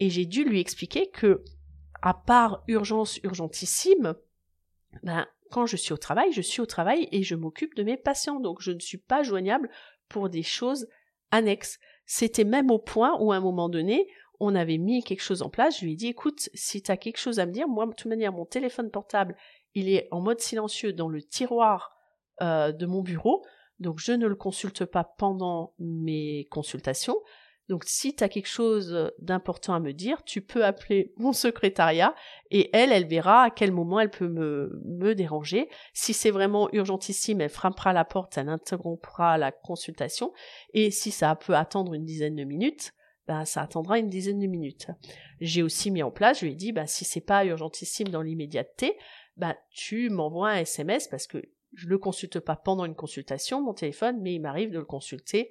Et 0.00 0.08
j'ai 0.10 0.24
dû 0.24 0.44
lui 0.44 0.60
expliquer 0.60 1.10
que, 1.10 1.44
à 2.02 2.14
part 2.14 2.64
urgence 2.66 3.18
urgentissime, 3.22 4.14
ben, 5.02 5.26
quand 5.50 5.66
je 5.66 5.76
suis 5.76 5.92
au 5.92 5.98
travail, 5.98 6.32
je 6.32 6.40
suis 6.40 6.60
au 6.60 6.66
travail 6.66 7.08
et 7.12 7.22
je 7.22 7.34
m'occupe 7.34 7.74
de 7.74 7.82
mes 7.82 7.96
patients. 7.96 8.40
Donc 8.40 8.60
je 8.60 8.72
ne 8.72 8.80
suis 8.80 8.98
pas 8.98 9.22
joignable 9.22 9.70
pour 10.08 10.30
des 10.30 10.42
choses 10.42 10.88
annexes. 11.30 11.78
C'était 12.06 12.44
même 12.44 12.70
au 12.70 12.78
point 12.78 13.16
où, 13.20 13.32
à 13.32 13.36
un 13.36 13.40
moment 13.40 13.68
donné, 13.68 14.06
on 14.40 14.54
avait 14.54 14.78
mis 14.78 15.02
quelque 15.02 15.22
chose 15.22 15.42
en 15.42 15.50
place. 15.50 15.78
Je 15.78 15.84
lui 15.84 15.92
ai 15.92 15.96
dit, 15.96 16.08
écoute, 16.08 16.48
si 16.54 16.82
tu 16.82 16.90
as 16.90 16.96
quelque 16.96 17.18
chose 17.18 17.38
à 17.38 17.46
me 17.46 17.52
dire, 17.52 17.68
moi, 17.68 17.86
de 17.86 17.92
toute 17.92 18.06
manière, 18.06 18.32
mon 18.32 18.44
téléphone 18.44 18.90
portable, 18.90 19.36
il 19.74 19.88
est 19.88 20.08
en 20.10 20.20
mode 20.20 20.40
silencieux 20.40 20.92
dans 20.92 21.08
le 21.08 21.22
tiroir 21.22 21.92
euh, 22.42 22.72
de 22.72 22.86
mon 22.86 23.02
bureau. 23.02 23.44
Donc, 23.80 23.98
je 23.98 24.12
ne 24.12 24.26
le 24.26 24.36
consulte 24.36 24.84
pas 24.84 25.04
pendant 25.04 25.74
mes 25.78 26.46
consultations. 26.50 27.16
Donc 27.68 27.84
si 27.86 28.14
tu 28.14 28.22
as 28.22 28.28
quelque 28.28 28.48
chose 28.48 29.10
d'important 29.18 29.74
à 29.74 29.80
me 29.80 29.92
dire, 29.92 30.22
tu 30.24 30.42
peux 30.42 30.64
appeler 30.64 31.12
mon 31.16 31.32
secrétariat 31.32 32.14
et 32.50 32.70
elle, 32.76 32.92
elle 32.92 33.06
verra 33.06 33.44
à 33.44 33.50
quel 33.50 33.72
moment 33.72 34.00
elle 34.00 34.10
peut 34.10 34.28
me, 34.28 34.80
me 34.84 35.14
déranger. 35.14 35.68
Si 35.94 36.12
c'est 36.12 36.30
vraiment 36.30 36.68
urgentissime, 36.72 37.40
elle 37.40 37.48
frappera 37.48 37.92
la 37.92 38.04
porte, 38.04 38.36
elle 38.36 38.48
interrompra 38.48 39.38
la 39.38 39.50
consultation. 39.50 40.32
Et 40.74 40.90
si 40.90 41.10
ça 41.10 41.34
peut 41.36 41.54
attendre 41.54 41.94
une 41.94 42.04
dizaine 42.04 42.36
de 42.36 42.44
minutes, 42.44 42.92
ben, 43.26 43.44
ça 43.44 43.62
attendra 43.62 43.98
une 43.98 44.08
dizaine 44.08 44.40
de 44.40 44.46
minutes. 44.46 44.88
J'ai 45.40 45.62
aussi 45.62 45.90
mis 45.90 46.02
en 46.02 46.10
place, 46.10 46.40
je 46.40 46.46
lui 46.46 46.52
ai 46.52 46.56
dit, 46.56 46.72
ben, 46.72 46.86
si 46.86 47.04
c'est 47.04 47.20
pas 47.20 47.44
urgentissime 47.44 48.08
dans 48.08 48.22
l'immédiateté, 48.22 48.96
ben, 49.36 49.54
tu 49.70 50.10
m'envoies 50.10 50.50
un 50.50 50.58
SMS 50.58 51.08
parce 51.08 51.26
que 51.26 51.42
je 51.72 51.88
le 51.88 51.98
consulte 51.98 52.38
pas 52.38 52.56
pendant 52.56 52.84
une 52.84 52.94
consultation, 52.94 53.62
mon 53.62 53.74
téléphone, 53.74 54.20
mais 54.20 54.34
il 54.34 54.40
m'arrive 54.40 54.70
de 54.70 54.78
le 54.78 54.84
consulter 54.84 55.50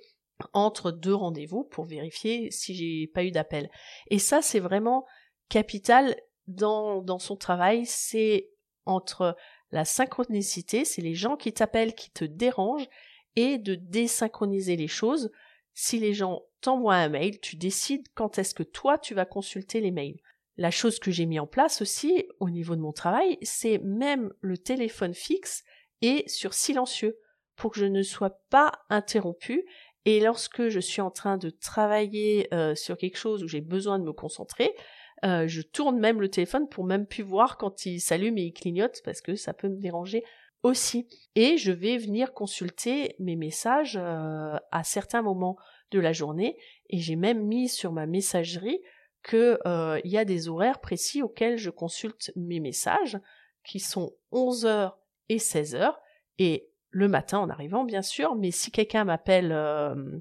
entre 0.54 0.92
deux 0.92 1.14
rendez-vous 1.14 1.64
pour 1.64 1.86
vérifier 1.86 2.50
si 2.52 2.74
j'ai 2.74 3.08
pas 3.08 3.24
eu 3.24 3.32
d'appel. 3.32 3.70
Et 4.10 4.20
ça, 4.20 4.42
c'est 4.42 4.60
vraiment 4.60 5.06
capital 5.50 6.16
dans, 6.48 7.02
dans 7.02 7.20
son 7.20 7.36
travail, 7.36 7.86
c'est 7.86 8.50
entre 8.86 9.36
la 9.72 9.86
synchronicité, 9.86 10.86
c'est 10.86 11.02
les 11.02 11.16
gens 11.16 11.36
qui 11.36 11.54
t'appellent, 11.54 11.96
qui 11.96 12.12
te 12.12 12.26
dérangent, 12.26 12.90
et 13.36 13.58
de 13.58 13.76
désynchroniser 13.76 14.76
les 14.76 14.88
choses. 14.88 15.32
Si 15.74 16.00
les 16.00 16.14
gens 16.14 16.44
t'envoient 16.62 16.96
un 16.96 17.10
mail, 17.10 17.40
tu 17.40 17.56
décides 17.56 18.08
quand 18.14 18.38
est-ce 18.38 18.54
que 18.54 18.64
toi 18.64 18.98
tu 18.98 19.14
vas 19.14 19.26
consulter 19.26 19.82
les 19.82 19.92
mails. 19.92 20.20
La 20.58 20.72
chose 20.72 21.00
que 21.00 21.12
j'ai 21.12 21.26
mis 21.26 21.40
en 21.40 21.48
place 21.48 21.82
aussi 21.82 22.28
au 22.40 22.50
niveau 22.50 22.76
de 22.76 22.82
mon 22.82 22.92
travail, 22.92 23.38
c'est 23.42 23.80
même 23.80 24.32
le 24.42 24.58
téléphone 24.58 25.14
fixe 25.14 25.64
et 26.02 26.24
sur 26.28 26.54
silencieux 26.54 27.18
pour 27.56 27.72
que 27.72 27.80
je 27.80 27.86
ne 27.86 28.04
sois 28.04 28.42
pas 28.50 28.72
interrompu 28.90 29.66
et 30.06 30.20
lorsque 30.20 30.68
je 30.68 30.80
suis 30.80 31.02
en 31.02 31.12
train 31.12 31.38
de 31.38 31.50
travailler 31.50 32.54
euh, 32.54 32.76
sur 32.76 32.98
quelque 32.98 33.18
chose 33.18 33.44
où 33.44 33.48
j'ai 33.48 33.62
besoin 33.62 34.00
de 34.00 34.04
me 34.04 34.12
concentrer, 34.12 34.76
euh, 35.24 35.48
je 35.48 35.62
tourne 35.62 35.98
même 35.98 36.20
le 36.20 36.30
téléphone 36.30 36.68
pour 36.68 36.84
même 36.84 37.08
plus 37.08 37.24
voir 37.24 37.58
quand 37.58 37.86
il 37.86 38.02
s'allume 38.02 38.38
et 38.38 38.44
il 38.44 38.54
clignote 38.54 39.02
parce 39.06 39.22
que 39.22 39.36
ça 39.36 39.54
peut 39.54 39.70
me 39.70 39.80
déranger 39.80 40.24
aussi. 40.64 41.08
Et 41.36 41.58
je 41.58 41.72
vais 41.72 41.98
venir 41.98 42.34
consulter 42.34 43.16
mes 43.20 43.36
messages 43.36 43.98
euh, 43.98 44.58
à 44.72 44.84
certains 44.84 45.22
moments 45.22 45.58
de 45.92 46.00
la 46.00 46.14
journée 46.14 46.58
et 46.90 46.98
j'ai 46.98 47.16
même 47.16 47.46
mis 47.46 47.70
sur 47.70 47.92
ma 47.92 48.08
messagerie 48.08 48.82
qu'il 49.24 49.60
il 49.66 50.12
y 50.12 50.18
a 50.18 50.26
des 50.26 50.50
horaires 50.50 50.82
précis 50.82 51.22
auxquels 51.22 51.58
je 51.58 51.70
consulte 51.70 52.32
mes 52.36 52.60
messages 52.60 53.20
qui 53.64 53.80
sont 53.80 54.14
11h 54.32 54.94
et 55.30 55.38
16h 55.38 55.94
et 56.40 56.70
le 56.94 57.08
matin 57.08 57.40
en 57.40 57.50
arrivant, 57.50 57.84
bien 57.84 58.02
sûr, 58.02 58.36
mais 58.36 58.52
si 58.52 58.72
quelqu'un 58.72 59.04
m'appelle 59.04 59.52
euh, 59.52 60.20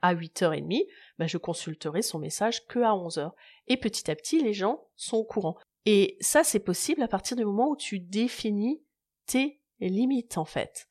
à 0.00 0.14
8h30, 0.14 0.86
ben 1.18 1.26
je 1.26 1.36
consulterai 1.36 2.02
son 2.02 2.18
message 2.18 2.66
que 2.66 2.78
à 2.78 2.92
11h. 2.92 3.32
Et 3.66 3.76
petit 3.76 4.10
à 4.10 4.16
petit, 4.16 4.42
les 4.42 4.54
gens 4.54 4.86
sont 4.96 5.18
au 5.18 5.24
courant. 5.24 5.58
Et 5.84 6.16
ça, 6.20 6.44
c'est 6.44 6.60
possible 6.60 7.02
à 7.02 7.08
partir 7.08 7.36
du 7.36 7.44
moment 7.44 7.68
où 7.68 7.76
tu 7.76 8.00
définis 8.00 8.82
tes 9.26 9.60
limites, 9.80 10.38
en 10.38 10.44
fait. 10.44 10.88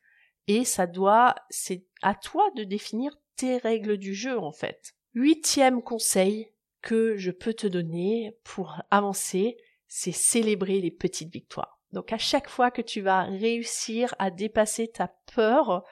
Et 0.47 0.63
ça 0.63 0.87
doit, 0.87 1.35
c'est 1.49 1.85
à 2.01 2.15
toi 2.15 2.49
de 2.55 2.63
définir 2.63 3.11
tes 3.35 3.57
règles 3.57 3.97
du 3.97 4.13
jeu, 4.13 4.39
en 4.39 4.51
fait. 4.51 4.95
Huitième 5.13 5.81
conseil 5.81 6.51
que 6.81 7.17
je 7.17 7.31
peux 7.31 7.53
te 7.53 7.67
donner 7.67 8.37
pour 8.43 8.81
avancer, 8.91 9.57
c'est 9.87 10.11
célébrer 10.11 10.79
les 10.79 10.91
petites 10.91 11.33
victoires. 11.33 11.79
Donc 11.91 12.11
à 12.11 12.17
chaque 12.17 12.49
fois 12.49 12.71
que 12.71 12.81
tu 12.81 13.01
vas 13.01 13.23
réussir 13.23 14.13
à 14.19 14.29
dépasser 14.29 14.87
ta 14.87 15.13
peur, 15.35 15.83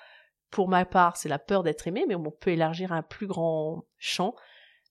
pour 0.51 0.67
ma 0.67 0.85
part 0.85 1.17
c'est 1.17 1.29
la 1.29 1.39
peur 1.39 1.63
d'être 1.63 1.87
aimé, 1.87 2.05
mais 2.07 2.15
on 2.15 2.31
peut 2.31 2.51
élargir 2.51 2.91
un 2.91 3.01
plus 3.01 3.27
grand 3.27 3.85
champ, 3.97 4.35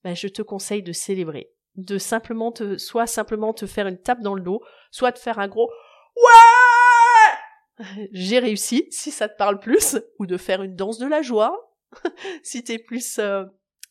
ben, 0.02 0.14
je 0.14 0.28
te 0.28 0.42
conseille 0.42 0.82
de 0.82 0.92
célébrer. 0.92 1.50
De 1.76 1.98
simplement 1.98 2.52
te, 2.52 2.76
soit 2.78 3.06
simplement 3.06 3.52
te 3.52 3.66
faire 3.66 3.86
une 3.86 4.00
tape 4.00 4.20
dans 4.20 4.34
le 4.34 4.42
dos, 4.42 4.62
soit 4.90 5.12
de 5.12 5.18
faire 5.18 5.38
un 5.38 5.48
gros 5.48 5.70
Ouais! 6.16 6.63
J'ai 8.12 8.38
réussi, 8.38 8.86
si 8.90 9.10
ça 9.10 9.28
te 9.28 9.36
parle 9.36 9.58
plus, 9.58 9.98
ou 10.18 10.26
de 10.26 10.36
faire 10.36 10.62
une 10.62 10.76
danse 10.76 10.98
de 10.98 11.06
la 11.06 11.22
joie, 11.22 11.72
si 12.42 12.62
t'es 12.62 12.78
plus 12.78 13.18
euh, 13.18 13.44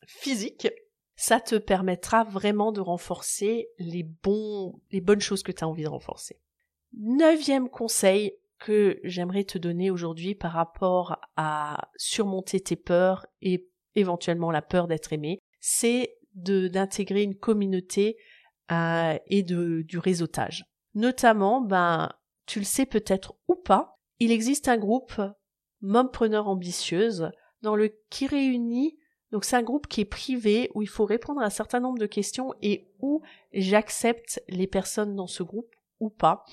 physique. 0.05 0.67
Ça 1.15 1.39
te 1.39 1.55
permettra 1.55 2.23
vraiment 2.23 2.71
de 2.71 2.81
renforcer 2.81 3.67
les 3.77 4.03
bons, 4.03 4.81
les 4.91 4.99
bonnes 4.99 5.21
choses 5.21 5.43
que 5.43 5.51
tu 5.51 5.63
as 5.63 5.67
envie 5.67 5.83
de 5.83 5.89
renforcer. 5.89 6.39
Neuvième 6.97 7.69
conseil 7.69 8.33
que 8.59 8.99
j'aimerais 9.03 9.43
te 9.43 9.57
donner 9.57 9.91
aujourd'hui 9.91 10.35
par 10.35 10.53
rapport 10.53 11.19
à 11.35 11.89
surmonter 11.97 12.61
tes 12.61 12.75
peurs 12.75 13.25
et 13.41 13.67
éventuellement 13.95 14.51
la 14.51 14.61
peur 14.61 14.87
d'être 14.87 15.13
aimé, 15.13 15.39
c'est 15.59 16.15
d'intégrer 16.33 17.23
une 17.23 17.35
communauté 17.35 18.17
euh, 18.71 19.17
et 19.27 19.43
de 19.43 19.83
du 19.83 19.99
réseautage. 19.99 20.65
Notamment, 20.95 21.61
ben 21.61 22.09
tu 22.45 22.60
le 22.60 22.65
sais 22.65 22.86
peut-être 22.86 23.36
ou 23.47 23.56
pas, 23.56 23.99
il 24.19 24.32
existe 24.32 24.67
un 24.67 24.77
groupe 24.77 25.21
Mompreneur 25.82 26.47
ambitieuse 26.47 27.29
dans 27.62 27.75
le 27.75 27.93
qui 28.10 28.25
réunit 28.25 28.97
donc 29.34 29.45
c'est 29.45 29.56
un 29.56 29.63
groupe 29.63 29.88
qui 29.88 30.01
est 30.01 30.06
privé 30.06 30.69
où 30.75 30.84
il 30.84 30.88
faut 30.88 31.06
répondre 31.06 31.41
à 31.41 31.45
un 31.45 31.49
certain 31.49 31.79
nombre 31.79 31.97
de 31.97 32.06
questions 32.06 32.53
et 32.62 32.88
où 32.99 33.23
j'accepte 33.51 34.39
les 34.47 34.67
personnes 34.67 35.15
dans 35.15 35.25
ce 35.25 35.41
groupe 35.41 35.75
ou 35.99 36.12
pas. 36.12 36.45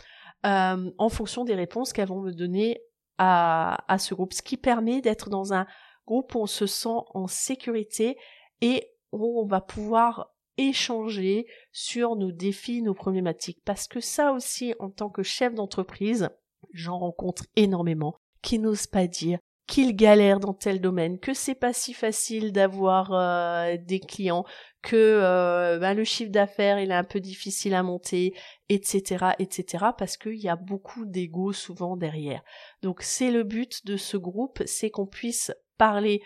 Euh, 0.46 0.90
en 0.96 1.08
fonction 1.10 1.44
des 1.44 1.54
réponses 1.54 1.92
qu'elles 1.92 2.08
vont 2.08 2.22
me 2.22 2.32
donner 2.32 2.80
à, 3.18 3.84
à 3.92 3.98
ce 3.98 4.14
groupe, 4.14 4.32
ce 4.32 4.40
qui 4.40 4.56
permet 4.56 5.02
d'être 5.02 5.28
dans 5.28 5.52
un 5.52 5.66
groupe 6.06 6.34
où 6.34 6.38
on 6.38 6.46
se 6.46 6.66
sent 6.66 6.88
en 7.12 7.26
sécurité 7.26 8.16
et 8.62 8.90
où 9.12 9.42
on 9.42 9.46
va 9.46 9.60
pouvoir 9.60 10.32
échanger 10.68 11.46
sur 11.72 12.16
nos 12.16 12.32
défis, 12.32 12.82
nos 12.82 12.94
problématiques. 12.94 13.60
Parce 13.64 13.88
que 13.88 14.00
ça 14.00 14.32
aussi, 14.32 14.74
en 14.78 14.90
tant 14.90 15.10
que 15.10 15.22
chef 15.22 15.54
d'entreprise, 15.54 16.30
j'en 16.72 16.98
rencontre 16.98 17.44
énormément 17.56 18.16
qui 18.42 18.58
n'osent 18.58 18.86
pas 18.86 19.06
dire 19.06 19.38
qu'ils 19.70 19.94
galèrent 19.94 20.40
dans 20.40 20.52
tel 20.52 20.80
domaine, 20.80 21.20
que 21.20 21.32
c'est 21.32 21.54
pas 21.54 21.72
si 21.72 21.92
facile 21.92 22.52
d'avoir 22.52 23.12
euh, 23.12 23.76
des 23.80 24.00
clients, 24.00 24.44
que 24.82 24.96
euh, 24.96 25.78
ben, 25.78 25.94
le 25.94 26.02
chiffre 26.02 26.32
d'affaires 26.32 26.80
il 26.80 26.90
est 26.90 26.94
un 26.94 27.04
peu 27.04 27.20
difficile 27.20 27.74
à 27.74 27.84
monter, 27.84 28.34
etc., 28.68 29.26
etc., 29.38 29.84
parce 29.96 30.16
qu'il 30.16 30.40
y 30.40 30.48
a 30.48 30.56
beaucoup 30.56 31.06
d'ego 31.06 31.52
souvent 31.52 31.96
derrière. 31.96 32.42
Donc 32.82 33.02
c'est 33.02 33.30
le 33.30 33.44
but 33.44 33.86
de 33.86 33.96
ce 33.96 34.16
groupe, 34.16 34.60
c'est 34.66 34.90
qu'on 34.90 35.06
puisse 35.06 35.52
parler, 35.78 36.20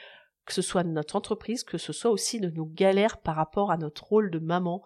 que 0.46 0.52
ce 0.52 0.62
soit 0.62 0.82
de 0.82 0.88
notre 0.88 1.16
entreprise, 1.16 1.64
que 1.64 1.78
ce 1.78 1.92
soit 1.92 2.10
aussi 2.10 2.40
de 2.40 2.50
nos 2.50 2.66
galères 2.66 3.18
par 3.18 3.36
rapport 3.36 3.70
à 3.70 3.76
notre 3.76 4.04
rôle 4.04 4.30
de 4.30 4.38
maman 4.38 4.82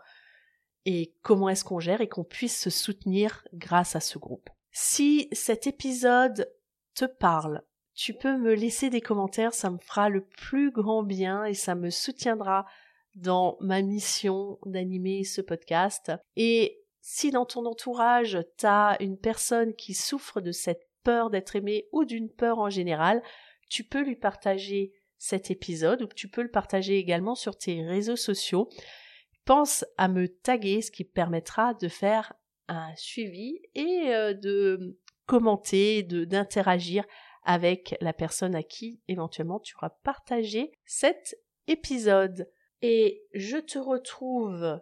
et 0.85 1.15
comment 1.23 1.49
est-ce 1.49 1.65
qu'on 1.65 1.81
gère 1.81 2.01
et 2.01 2.09
qu'on 2.09 2.25
puisse 2.25 2.59
se 2.59 2.71
soutenir 2.71 3.47
grâce 3.53 3.97
à 3.97 4.01
ce 4.01 4.19
groupe. 4.19 4.49
Si 4.71 5.29
cet 5.33 5.67
épisode 5.67 6.51
te 6.95 7.05
parle, 7.05 7.63
tu 7.95 8.15
peux 8.15 8.39
me 8.39 8.55
laisser 8.55 8.91
des 8.91 9.01
commentaires, 9.01 9.55
ça 9.55 9.71
me 9.71 9.79
fera 9.79 10.09
le 10.09 10.25
plus 10.25 10.71
grand 10.71 11.03
bien 11.03 11.45
et 11.45 11.55
ça 11.55 11.75
me 11.75 11.91
soutiendra 11.91 12.65
dans 13.17 13.57
ma 13.61 13.83
mission 13.83 14.59
d'animer 14.65 15.25
ce 15.25 15.41
podcast. 15.41 16.13
Et 16.37 16.81
si 17.01 17.31
dans 17.31 17.45
ton 17.45 17.67
entourage, 17.67 18.39
tu 18.57 18.67
as 18.67 18.97
une 19.01 19.19
personne 19.19 19.75
qui 19.75 19.95
souffre 19.95 20.41
de 20.41 20.53
cette 20.53 20.89
peur 21.03 21.31
d'être 21.31 21.57
aimée 21.57 21.89
ou 21.91 22.05
d'une 22.05 22.31
peur 22.31 22.59
en 22.59 22.71
général, 22.71 23.23
tu 23.69 23.83
peux 23.83 24.03
lui 24.03 24.17
partager 24.17 24.93
cet 25.19 25.51
épisode 25.51 26.03
ou 26.03 26.07
tu 26.07 26.29
peux 26.29 26.43
le 26.43 26.51
partager 26.51 26.97
également 26.97 27.35
sur 27.35 27.57
tes 27.57 27.83
réseaux 27.83 28.17
sociaux. 28.17 28.69
Pense 29.45 29.85
à 29.97 30.09
me 30.09 30.29
taguer, 30.29 30.83
ce 30.83 30.91
qui 30.91 31.05
permettra 31.05 31.75
de 31.75 31.89
faire 31.89 32.33
un 32.69 32.95
suivi 32.97 33.61
et 33.75 34.15
euh, 34.15 34.35
de 34.35 34.99
commenter, 35.27 36.03
d'interagir 36.03 37.05
avec 37.45 37.97
la 38.01 38.13
personne 38.13 38.55
à 38.55 38.63
qui 38.63 39.01
éventuellement 39.09 39.61
tu 39.61 39.75
auras 39.77 39.91
partagé 40.03 40.73
cet 40.85 41.37
épisode. 41.67 42.49
Et 42.83 43.23
je 43.35 43.57
te 43.57 43.79
retrouve 43.79 44.81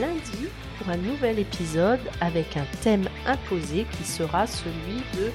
lundi 0.00 0.48
pour 0.76 0.88
un 0.88 0.96
nouvel 0.96 1.38
épisode 1.38 2.00
avec 2.20 2.56
un 2.56 2.66
thème 2.82 3.08
imposé 3.26 3.84
qui 3.96 4.04
sera 4.04 4.46
celui 4.46 5.02
de 5.16 5.30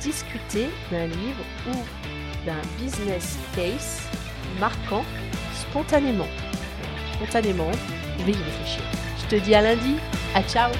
discuter 0.00 0.66
d'un 0.90 1.06
livre 1.06 1.44
ou 1.68 2.17
d'un 2.48 2.82
business 2.82 3.36
case 3.54 4.00
marquant 4.58 5.04
spontanément. 5.54 6.28
Spontanément, 7.14 7.70
je 8.18 8.24
vais 8.24 8.32
y 8.32 8.42
réfléchir. 8.42 8.82
Je 9.22 9.36
te 9.36 9.44
dis 9.44 9.54
à 9.54 9.60
lundi. 9.60 9.96
À 10.34 10.42
ciao 10.42 10.70